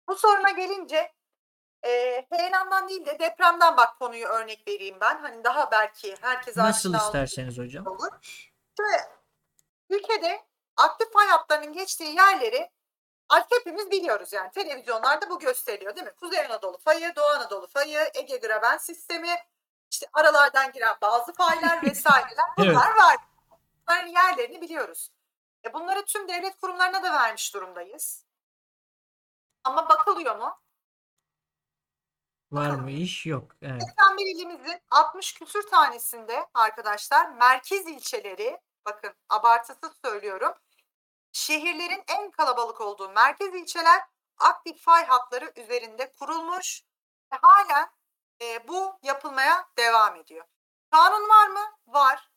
[0.09, 1.13] Bu soruna gelince
[1.85, 1.89] e,
[2.31, 5.21] heyelandan değil de depremden bak konuyu örnek vereyim ben.
[5.21, 7.87] Hani daha belki herkes Nasıl isterseniz hocam.
[7.87, 8.09] olur.
[8.79, 9.09] Şöyle,
[9.89, 10.45] ülkede
[10.77, 12.71] aktif fay hatlarının geçtiği yerleri
[13.29, 16.13] artık hepimiz biliyoruz yani televizyonlarda bu gösteriliyor değil mi?
[16.19, 19.35] Kuzey Anadolu fayı, Doğu Anadolu fayı, Ege Graben sistemi,
[19.91, 23.17] işte aralardan giren bazı faylar vesaireler bunlar var.
[23.87, 25.11] Bunların yerlerini biliyoruz.
[25.65, 28.28] E bunları tüm devlet kurumlarına da vermiş durumdayız.
[29.69, 30.59] Ama bakılıyor mu?
[32.51, 33.25] Var mı iş?
[33.25, 33.51] Yok.
[33.61, 33.81] Evet.
[33.81, 40.53] 81 ilimizin 60 küsür tanesinde arkadaşlar merkez ilçeleri bakın abartısız söylüyorum.
[41.31, 44.01] Şehirlerin en kalabalık olduğu merkez ilçeler
[44.37, 46.83] aktif fay hatları üzerinde kurulmuş
[47.33, 47.89] ve halen
[48.41, 50.45] e, bu yapılmaya devam ediyor.
[50.91, 51.75] Kanun var mı?
[51.87, 52.31] Var.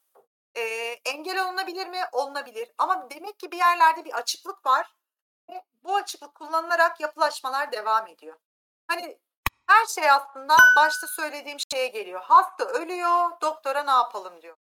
[0.54, 0.62] E,
[1.04, 2.00] engel olunabilir mi?
[2.12, 2.72] Olunabilir.
[2.78, 4.94] Ama demek ki bir yerlerde bir açıklık var
[5.50, 8.38] ve bu açıklık kullanılarak yapılaşmalar devam ediyor.
[8.88, 9.18] Hani
[9.66, 12.22] her şey aslında başta söylediğim şeye geliyor.
[12.22, 14.56] Hasta ölüyor, doktora ne yapalım diyor.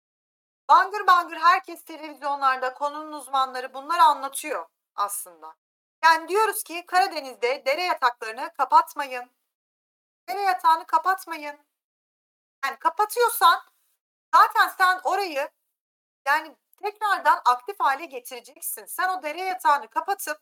[0.69, 4.65] Bangır bangır herkes televizyonlarda konunun uzmanları bunları anlatıyor
[4.95, 5.55] aslında.
[6.03, 9.31] Yani diyoruz ki Karadeniz'de dere yataklarını kapatmayın.
[10.29, 11.59] Dere yatağını kapatmayın.
[12.65, 13.61] Yani kapatıyorsan
[14.35, 15.49] zaten sen orayı
[16.27, 18.85] yani tekrardan aktif hale getireceksin.
[18.85, 20.41] Sen o dere yatağını kapatıp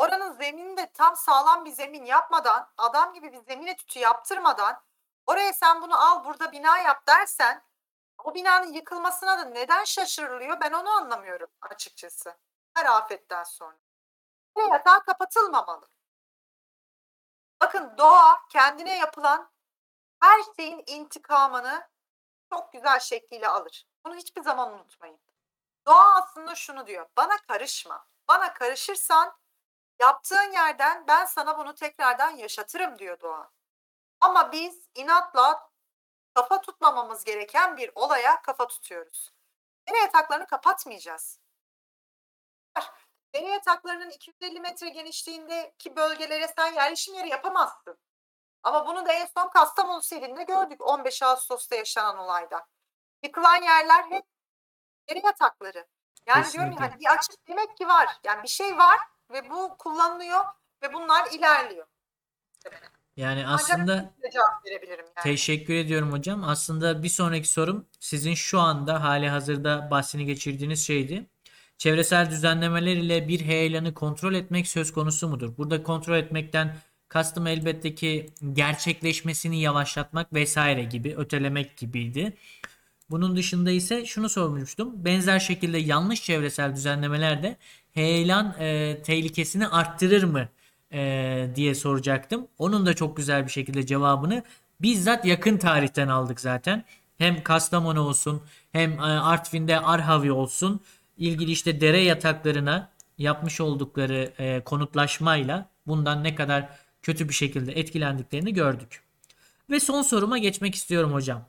[0.00, 4.82] oranın zeminini de tam sağlam bir zemin yapmadan, adam gibi bir zemin etütü yaptırmadan
[5.26, 7.64] oraya sen bunu al burada bina yap dersen
[8.24, 12.36] o binanın yıkılmasına da neden şaşırılıyor ben onu anlamıyorum açıkçası.
[12.74, 13.76] Her afetten sonra.
[14.56, 15.88] Dere yatağı kapatılmamalı.
[17.60, 19.50] Bakın doğa kendine yapılan
[20.20, 21.88] her şeyin intikamını
[22.52, 23.86] çok güzel şekliyle alır.
[24.04, 25.20] Bunu hiçbir zaman unutmayın.
[25.86, 27.06] Doğa aslında şunu diyor.
[27.16, 28.06] Bana karışma.
[28.28, 29.40] Bana karışırsan
[30.00, 33.50] yaptığın yerden ben sana bunu tekrardan yaşatırım diyor doğa.
[34.20, 35.70] Ama biz inatla
[36.34, 39.32] kafa tutmamamız gereken bir olaya kafa tutuyoruz.
[39.88, 41.40] Dere yataklarını kapatmayacağız.
[43.34, 47.98] Dere yataklarının 250 metre genişliğindeki bölgelere sen yerleşim yeri yapamazsın.
[48.62, 52.66] Ama bunu da en son Kastamonu selinde gördük 15 Ağustos'ta yaşanan olayda.
[53.22, 54.24] Yıkılan yerler hep
[55.08, 55.86] dere yatakları.
[56.26, 56.52] Yani Kesinlikle.
[56.52, 58.18] diyorum ya hani bir açık demek ki var.
[58.24, 58.98] Yani bir şey var
[59.32, 60.40] ve bu kullanılıyor
[60.82, 61.86] ve bunlar ilerliyor.
[63.16, 65.22] Yani aslında cevap verebilirim yani.
[65.22, 66.44] Teşekkür ediyorum hocam.
[66.44, 71.26] Aslında bir sonraki sorum sizin şu anda hali hazırda bahsini geçirdiğiniz şeydi.
[71.78, 75.56] Çevresel düzenlemeler ile bir heyelanı kontrol etmek söz konusu mudur?
[75.56, 76.76] Burada kontrol etmekten
[77.08, 82.36] kastım elbette ki gerçekleşmesini yavaşlatmak vesaire gibi, ötelemek gibiydi.
[83.10, 85.04] Bunun dışında ise şunu sormuştum.
[85.04, 87.56] Benzer şekilde yanlış çevresel düzenlemeler de
[87.92, 90.48] heyelan e, tehlikesini arttırır mı
[90.92, 92.46] e, diye soracaktım.
[92.58, 94.42] Onun da çok güzel bir şekilde cevabını
[94.80, 96.84] bizzat yakın tarihten aldık zaten.
[97.18, 100.80] Hem Kastamonu olsun hem e, Artvin'de Arhavi olsun
[101.18, 106.68] ilgili işte dere yataklarına yapmış oldukları e, konutlaşmayla bundan ne kadar
[107.02, 109.02] kötü bir şekilde etkilendiklerini gördük.
[109.70, 111.44] Ve son soruma geçmek istiyorum hocam.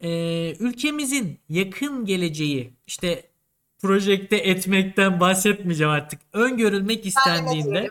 [0.00, 3.31] Ee, ülkemizin yakın geleceği işte
[3.82, 6.20] projekte etmekten bahsetmeyeceğim artık.
[6.32, 7.90] Öngörülmek istendiğinde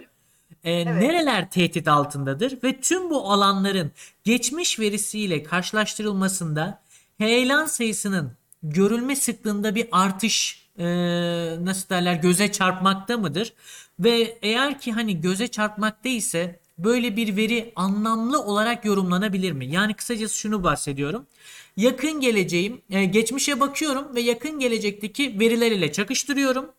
[0.63, 3.91] e, nereler tehdit altındadır ve tüm bu alanların
[4.23, 6.81] geçmiş verisiyle karşılaştırılmasında
[7.17, 8.31] heyelan sayısının
[8.63, 10.85] görülme sıklığında bir artış e,
[11.65, 13.53] nasıl derler göze çarpmakta mıdır?
[13.99, 19.65] Ve eğer ki hani göze çarpmakta ise böyle bir veri anlamlı olarak yorumlanabilir mi?
[19.65, 21.25] Yani kısacası şunu bahsediyorum.
[21.77, 26.71] Yakın geleceğim, e, geçmişe bakıyorum ve yakın gelecekteki veriler ile çakıştırıyorum.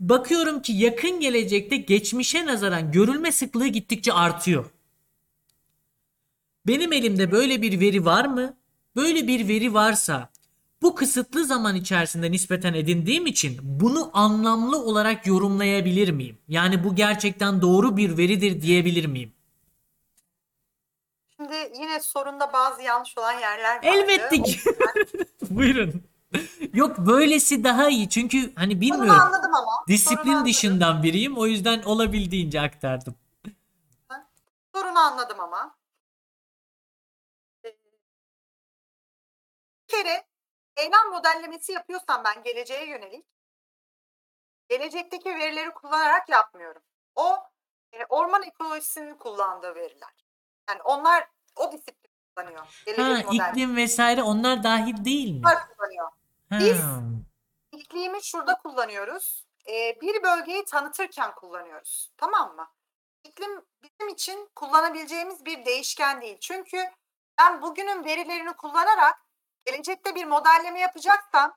[0.00, 4.64] Bakıyorum ki yakın gelecekte geçmişe nazaran görülme sıklığı gittikçe artıyor.
[6.66, 8.56] Benim elimde böyle bir veri var mı?
[8.96, 10.30] Böyle bir veri varsa
[10.82, 16.38] bu kısıtlı zaman içerisinde nispeten edindiğim için bunu anlamlı olarak yorumlayabilir miyim?
[16.48, 19.32] Yani bu gerçekten doğru bir veridir diyebilir miyim?
[21.52, 23.86] Şimdi yine sorunda bazı yanlış olan yerler vardı.
[23.86, 24.60] Elbette ki.
[25.50, 26.04] Buyurun.
[26.74, 29.20] Yok böylesi daha iyi çünkü hani bilmiyorum.
[29.20, 29.84] anladım ama.
[29.88, 30.46] Disiplin anladım.
[30.46, 33.14] dışından biriyim o yüzden olabildiğince aktardım.
[34.74, 35.76] Sorunu anladım ama.
[37.64, 37.76] Ee,
[39.88, 40.26] Bir kere
[40.76, 43.26] eylem modellemesi yapıyorsam ben geleceğe yönelik
[44.68, 46.82] gelecekteki verileri kullanarak yapmıyorum.
[47.14, 47.38] O
[47.92, 50.14] e, orman ekolojisinin kullandığı veriler.
[50.68, 52.82] Yani onlar o disiplin kullanıyor.
[52.86, 53.50] Gelecek Ha model.
[53.50, 55.38] iklim vesaire onlar dahil değil mi?
[55.44, 56.08] Onlar kullanıyor.
[56.50, 56.58] Ha.
[56.60, 56.82] Biz-
[57.80, 59.44] İklimi şurada kullanıyoruz.
[59.68, 62.10] Ee, bir bölgeyi tanıtırken kullanıyoruz.
[62.16, 62.68] Tamam mı?
[63.24, 66.38] İklim bizim için kullanabileceğimiz bir değişken değil.
[66.40, 66.84] Çünkü
[67.40, 69.14] ben bugünün verilerini kullanarak
[69.64, 71.54] gelecekte bir modelleme yapacaksam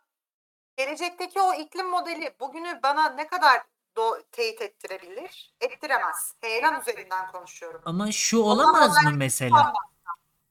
[0.78, 3.62] gelecekteki o iklim modeli bugünü bana ne kadar
[3.96, 5.54] do- teyit ettirebilir?
[5.62, 6.34] Ettiremez.
[6.42, 7.82] Heyelan üzerinden konuşuyorum.
[7.86, 9.74] Ama şu olamaz mı model mesela?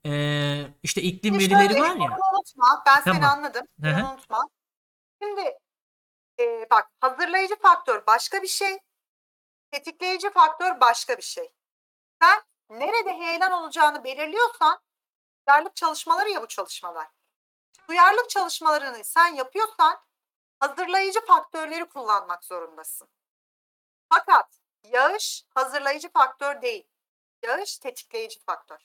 [0.06, 2.18] Ee, işte iklim Şimdi verileri var ya.
[2.36, 2.82] unutma.
[2.86, 3.30] Ben seni Tamam.
[3.38, 3.66] anladım.
[3.82, 4.00] Hı hı.
[4.04, 4.44] Onu unutma.
[5.22, 5.58] Şimdi
[6.40, 8.78] e, bak hazırlayıcı faktör başka bir şey.
[9.70, 11.52] Tetikleyici faktör başka bir şey.
[12.22, 14.78] Sen nerede heyelan olacağını belirliyorsan
[15.48, 17.06] duyarlılık çalışmaları ya bu çalışmalar.
[17.88, 19.96] Duyarlılık çalışmalarını sen yapıyorsan
[20.60, 23.08] hazırlayıcı faktörleri kullanmak zorundasın.
[24.18, 26.88] Fakat yağış hazırlayıcı faktör değil.
[27.42, 28.78] Yağış tetikleyici faktör.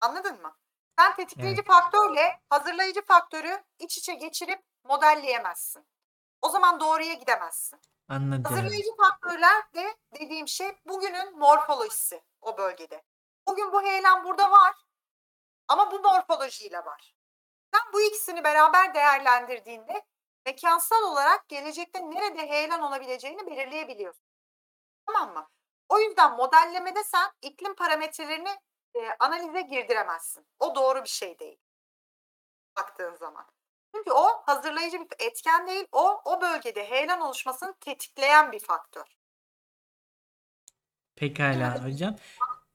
[0.00, 0.56] Anladın mı?
[0.98, 5.86] Sen tetikleyici faktörle hazırlayıcı faktörü iç içe geçirip modelleyemezsin.
[6.42, 7.80] O zaman doğruya gidemezsin.
[8.08, 8.44] Anladım.
[8.44, 13.04] Hazırlayıcı faktörler de dediğim şey bugünün morfolojisi o bölgede.
[13.46, 14.74] Bugün bu heyelan burada var
[15.68, 17.16] ama bu morfolojiyle var.
[17.74, 20.06] Sen bu ikisini beraber değerlendirdiğinde
[20.46, 24.24] mekansal olarak gelecekte nerede heyelan olabileceğini belirleyebiliyorsun.
[25.06, 25.48] Tamam mı?
[25.88, 28.56] O yüzden modellemede sen iklim parametrelerini
[28.94, 30.46] e, analize girdiremezsin.
[30.58, 31.58] O doğru bir şey değil.
[32.76, 33.46] Baktığın zaman.
[33.94, 35.86] Çünkü o hazırlayıcı bir etken değil.
[35.92, 39.04] O o bölgede heyelan oluşmasını tetikleyen bir faktör.
[41.16, 42.16] Pekala hocam.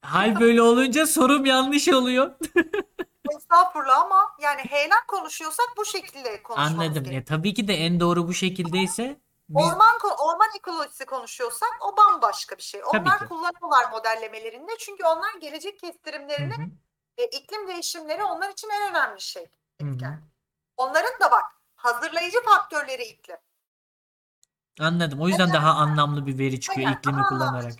[0.02, 2.34] Hal böyle olunca sorum yanlış oluyor.
[3.36, 6.94] Estağfurullah ama yani heyelan konuşuyorsak bu şekilde konuşmamız Anladım.
[6.94, 7.14] gerekiyor.
[7.14, 11.96] Ya tabii ki de en doğru bu şekildeyse biz Orman ko- orman ekolojisi konuşuyorsak o
[11.96, 12.80] bambaşka bir şey.
[12.92, 13.24] Tabii Onlar ki.
[13.24, 16.70] kullanıyorlar modellemelerinde çünkü onlar gelecek Hı kestirimlerini hı,
[17.18, 19.46] ve iklim değişimleri onlar için en önemli şey.
[19.80, 19.92] hı hı.
[19.94, 20.22] etken.
[20.76, 21.44] Onların da bak
[21.76, 23.36] hazırlayıcı faktörleri iklim.
[24.80, 25.20] Anladım.
[25.20, 27.72] O yüzden daha anlamlı bir veri çıkıyor Aynen, iklimi daha kullanarak.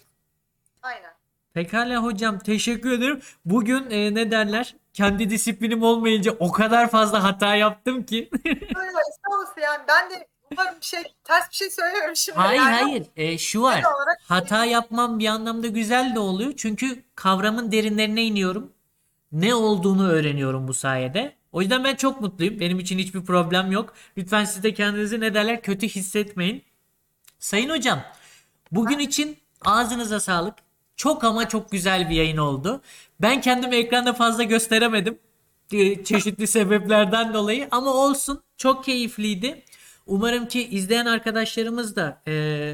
[0.83, 1.20] Aynen.
[1.55, 3.21] Pekala hocam teşekkür ederim.
[3.45, 4.77] Bugün e, ne derler?
[4.93, 8.31] Kendi disiplinim olmayınca o kadar fazla hata yaptım ki.
[8.45, 12.35] Böyle estağfurullah yani ben de umarım bir şey ters bir şey söylememişim.
[12.35, 12.83] hayır yani.
[12.83, 13.07] hayır.
[13.17, 13.77] E, şu var.
[13.77, 16.53] Genel olarak Hata yapmam bir anlamda güzel de oluyor.
[16.57, 18.73] Çünkü kavramın derinlerine iniyorum.
[19.33, 21.37] Ne olduğunu öğreniyorum bu sayede.
[21.53, 22.61] O yüzden ben çok mutluyum.
[22.61, 23.95] Benim için hiçbir problem yok.
[24.17, 26.65] Lütfen siz de kendinizi ne derler kötü hissetmeyin.
[27.39, 28.01] Sayın hocam,
[28.73, 30.55] bugün için ağzınıza sağlık.
[31.01, 32.83] Çok ama çok güzel bir yayın oldu.
[33.21, 35.19] Ben kendimi ekranda fazla gösteremedim.
[35.73, 38.43] Ee, Çeşitli sebeplerden dolayı ama olsun.
[38.57, 39.63] Çok keyifliydi.
[40.07, 42.33] Umarım ki izleyen arkadaşlarımız da e,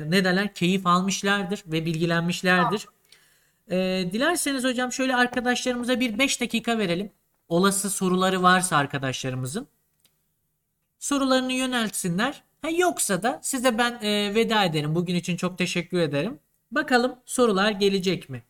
[0.09, 2.87] ne derler keyif almışlardır ve bilgilenmişlerdir.
[3.71, 3.77] E,
[4.13, 7.11] dilerseniz hocam şöyle arkadaşlarımıza bir 5 dakika verelim.
[7.49, 9.69] Olası soruları varsa arkadaşlarımızın
[10.99, 12.43] sorularını yöneltsinler.
[12.63, 14.95] Ha, yoksa da size ben e, veda ederim.
[14.95, 16.39] Bugün için çok teşekkür ederim.
[16.71, 18.43] Bakalım sorular gelecek mi?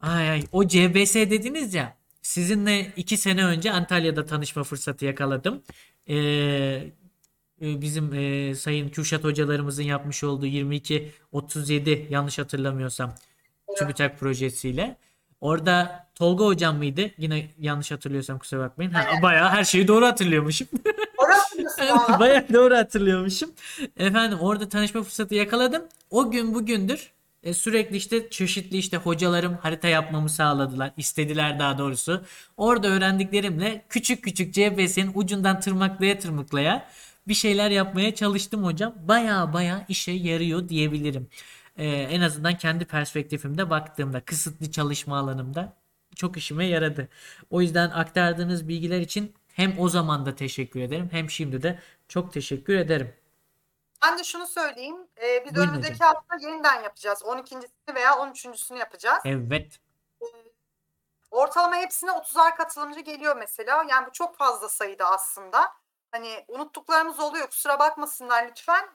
[0.00, 1.96] Ay ay o CBS dediniz ya.
[2.22, 5.62] Sizinle iki sene önce Antalya'da tanışma fırsatı yakaladım.
[6.08, 6.14] Ee,
[7.62, 13.14] e, bizim e, sayın Kürşat hocalarımızın yapmış olduğu 22-37 yanlış hatırlamıyorsam
[13.78, 14.96] TÜBİTAK projesiyle.
[15.42, 17.10] Orada Tolga hocam mıydı?
[17.18, 18.90] Yine yanlış hatırlıyorsam kusura bakmayın.
[18.90, 20.68] Ha, bayağı her şeyi doğru hatırlıyormuşum.
[21.18, 22.20] Valla?
[22.20, 23.50] Bayağı doğru hatırlıyormuşum.
[23.96, 25.82] Efendim orada tanışma fırsatı yakaladım.
[26.10, 27.12] O gün bugündür
[27.42, 30.92] e, sürekli işte çeşitli işte hocalarım harita yapmamı sağladılar.
[30.96, 32.22] istediler daha doğrusu.
[32.56, 36.88] Orada öğrendiklerimle küçük küçük CBS'nin ucundan tırmaklaya tırmıklaya
[37.28, 38.94] bir şeyler yapmaya çalıştım hocam.
[39.08, 41.28] Bayağı bayağı işe yarıyor diyebilirim.
[41.76, 45.76] E, en azından kendi perspektifimde baktığımda kısıtlı çalışma alanımda
[46.16, 47.08] çok işime yaradı.
[47.50, 52.32] O yüzden aktardığınız bilgiler için hem o zaman da teşekkür ederim hem şimdi de çok
[52.32, 53.14] teşekkür ederim.
[54.04, 54.96] Ben de şunu söyleyeyim.
[55.22, 56.14] Ee, biz Buyurun önümüzdeki hocam.
[56.14, 57.22] hafta yeniden yapacağız.
[57.22, 59.22] 12.sini veya 13.sünü yapacağız.
[59.24, 59.78] Evet.
[61.30, 63.84] Ortalama hepsine 30'ar katılımcı geliyor mesela.
[63.90, 65.72] Yani bu çok fazla sayıda aslında.
[66.10, 67.46] Hani unuttuklarımız oluyor.
[67.46, 68.88] Kusura bakmasınlar lütfen.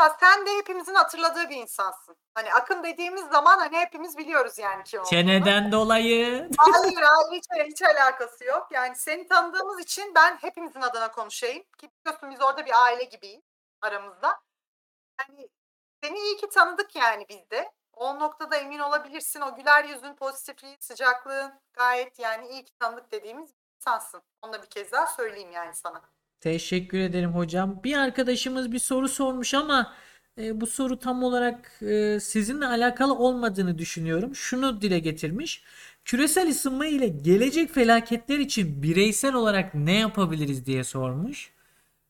[0.00, 2.16] Ya Sen de hepimizin hatırladığı bir insansın.
[2.34, 5.10] Hani Akın dediğimiz zaman hani hepimiz biliyoruz yani kim olduğunu.
[5.10, 6.50] Çeneden dolayı.
[6.58, 8.68] Hayır hayır hiç, hiç alakası yok.
[8.70, 11.64] Yani seni tanıdığımız için ben hepimizin adına konuşayım.
[11.78, 13.42] Ki biliyorsun biz orada bir aile gibiyiz
[13.82, 14.40] aramızda.
[15.20, 15.48] Yani
[16.02, 17.72] seni iyi ki tanıdık yani biz de.
[17.92, 19.40] O noktada emin olabilirsin.
[19.40, 24.22] O güler yüzün, pozitifliğin, sıcaklığın gayet yani iyi ki tanıdık dediğimiz bir insansın.
[24.42, 26.02] Onu da bir kez daha söyleyeyim yani sana.
[26.40, 27.80] Teşekkür ederim hocam.
[27.84, 29.94] Bir arkadaşımız bir soru sormuş ama
[30.38, 34.34] e, bu soru tam olarak e, sizinle alakalı olmadığını düşünüyorum.
[34.34, 35.62] Şunu dile getirmiş.
[36.04, 41.52] Küresel ısınma ile gelecek felaketler için bireysel olarak ne yapabiliriz diye sormuş.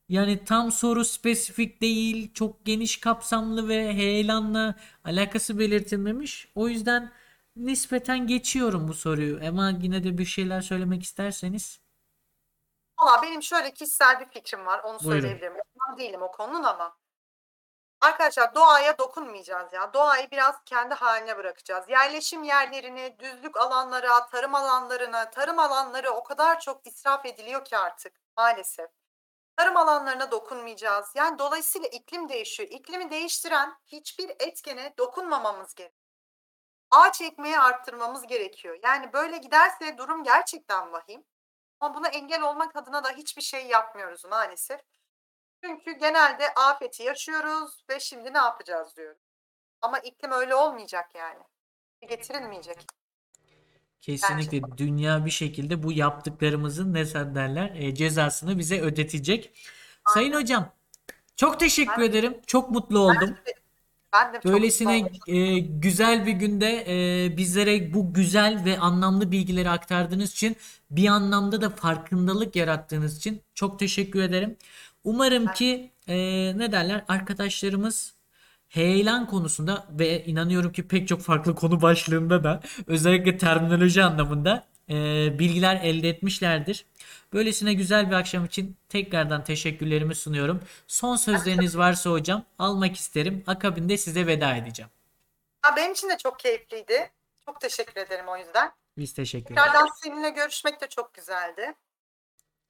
[0.08, 4.74] Yani tam soru spesifik değil, çok geniş kapsamlı ve heyelanla
[5.04, 6.48] alakası belirtilmemiş.
[6.54, 7.12] O yüzden
[7.56, 9.40] nispeten geçiyorum bu soruyu.
[9.48, 11.80] Ama yine de bir şeyler söylemek isterseniz.
[12.98, 14.78] Valla benim şöyle kişisel bir fikrim var.
[14.78, 15.20] Onu Buyurun.
[15.20, 15.54] söyleyebilirim.
[15.88, 16.96] Ben değilim o konunun ama.
[18.00, 19.92] Arkadaşlar doğaya dokunmayacağız ya.
[19.92, 21.88] Doğayı biraz kendi haline bırakacağız.
[21.88, 28.12] Yerleşim yerlerini, düzlük alanlara, tarım alanlarına, tarım alanları o kadar çok israf ediliyor ki artık
[28.36, 28.90] maalesef.
[29.56, 31.12] Tarım alanlarına dokunmayacağız.
[31.14, 32.68] Yani dolayısıyla iklim değişiyor.
[32.68, 35.98] İklimi değiştiren hiçbir etkene dokunmamamız gerekiyor.
[36.90, 38.78] Ağaç ekmeği arttırmamız gerekiyor.
[38.82, 41.24] Yani böyle giderse durum gerçekten vahim.
[41.80, 44.80] Ama buna engel olmak adına da hiçbir şey yapmıyoruz maalesef.
[45.64, 49.18] Çünkü genelde afeti yaşıyoruz ve şimdi ne yapacağız diyoruz.
[49.80, 51.42] Ama iklim öyle olmayacak yani.
[52.08, 52.86] Getirilmeyecek.
[54.00, 59.68] Kesinlikle dünya bir şekilde bu yaptıklarımızın ne derler e, cezasını bize ödetecek.
[60.08, 60.72] Sayın hocam
[61.36, 62.40] çok teşekkür Ben- ederim.
[62.46, 63.36] Çok mutlu oldum.
[63.46, 63.54] Ben
[64.12, 65.36] de çok Böylesine oldum.
[65.36, 70.56] e, güzel bir günde e, bizlere bu güzel ve anlamlı bilgileri aktardığınız için
[70.90, 74.56] bir anlamda da farkındalık yarattığınız için çok teşekkür ederim.
[75.04, 76.16] Umarım ki e,
[76.58, 78.14] ne derler arkadaşlarımız
[78.68, 84.94] heyelan konusunda ve inanıyorum ki pek çok farklı konu başlığında da özellikle terminoloji anlamında e,
[85.38, 86.86] bilgiler elde etmişlerdir.
[87.32, 90.62] Böylesine güzel bir akşam için tekrardan teşekkürlerimi sunuyorum.
[90.86, 93.44] Son sözleriniz varsa hocam almak isterim.
[93.46, 94.90] Akabinde size veda edeceğim.
[95.62, 97.10] Ha, benim için de çok keyifliydi.
[97.44, 98.72] Çok teşekkür ederim o yüzden.
[98.98, 99.66] Biz teşekkür ederiz.
[99.66, 101.74] Tekrardan seninle görüşmek de çok güzeldi.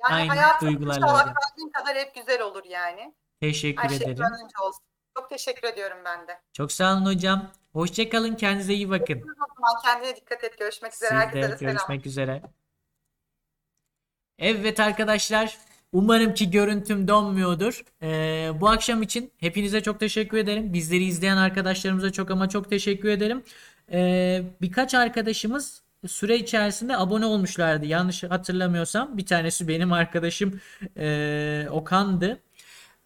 [0.02, 1.34] Yani Aynı hayatım duygularla inşallah
[1.72, 3.14] kadar hep güzel olur yani.
[3.40, 4.16] Teşekkür Her şey ederim.
[4.16, 4.87] gönlünce olsun.
[5.18, 6.40] Çok teşekkür ediyorum ben de.
[6.52, 7.50] Çok sağ olun hocam.
[7.72, 8.34] Hoşçakalın.
[8.34, 9.22] Kendinize iyi bakın.
[9.22, 10.58] O zaman kendine dikkat et.
[10.58, 11.10] Görüşmek üzere.
[11.10, 11.72] Siz Herkese de de selam.
[11.74, 12.42] görüşmek üzere.
[14.38, 15.58] Evet arkadaşlar.
[15.92, 17.84] Umarım ki görüntüm donmuyordur.
[18.02, 20.72] Ee, bu akşam için hepinize çok teşekkür ederim.
[20.72, 23.44] Bizleri izleyen arkadaşlarımıza çok ama çok teşekkür ederim.
[23.92, 27.86] Ee, birkaç arkadaşımız süre içerisinde abone olmuşlardı.
[27.86, 30.60] Yanlış hatırlamıyorsam bir tanesi benim arkadaşım
[30.96, 32.40] ee, Okan'dı.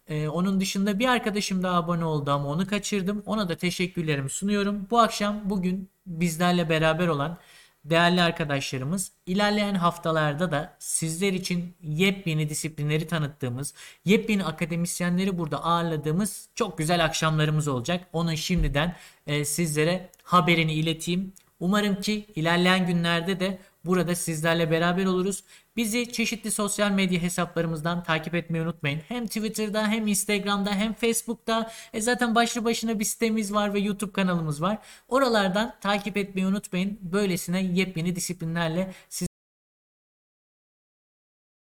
[0.07, 3.23] Ee, onun dışında bir arkadaşım daha abone oldu ama onu kaçırdım.
[3.25, 4.87] Ona da teşekkürlerimi sunuyorum.
[4.91, 7.37] Bu akşam bugün bizlerle beraber olan
[7.85, 13.73] değerli arkadaşlarımız ilerleyen haftalarda da sizler için yepyeni disiplinleri tanıttığımız,
[14.05, 18.07] yepyeni akademisyenleri burada ağırladığımız çok güzel akşamlarımız olacak.
[18.13, 18.95] Onun şimdiden
[19.27, 21.33] e, sizlere haberini ileteyim.
[21.59, 25.43] Umarım ki ilerleyen günlerde de burada sizlerle beraber oluruz.
[25.75, 29.01] Bizi çeşitli sosyal medya hesaplarımızdan takip etmeyi unutmayın.
[29.07, 31.71] Hem Twitter'da hem Instagram'da hem Facebook'ta.
[31.93, 34.77] E zaten başlı başına bir sitemiz var ve YouTube kanalımız var.
[35.07, 36.99] Oralardan takip etmeyi unutmayın.
[37.01, 39.32] Böylesine yepyeni disiplinlerle siz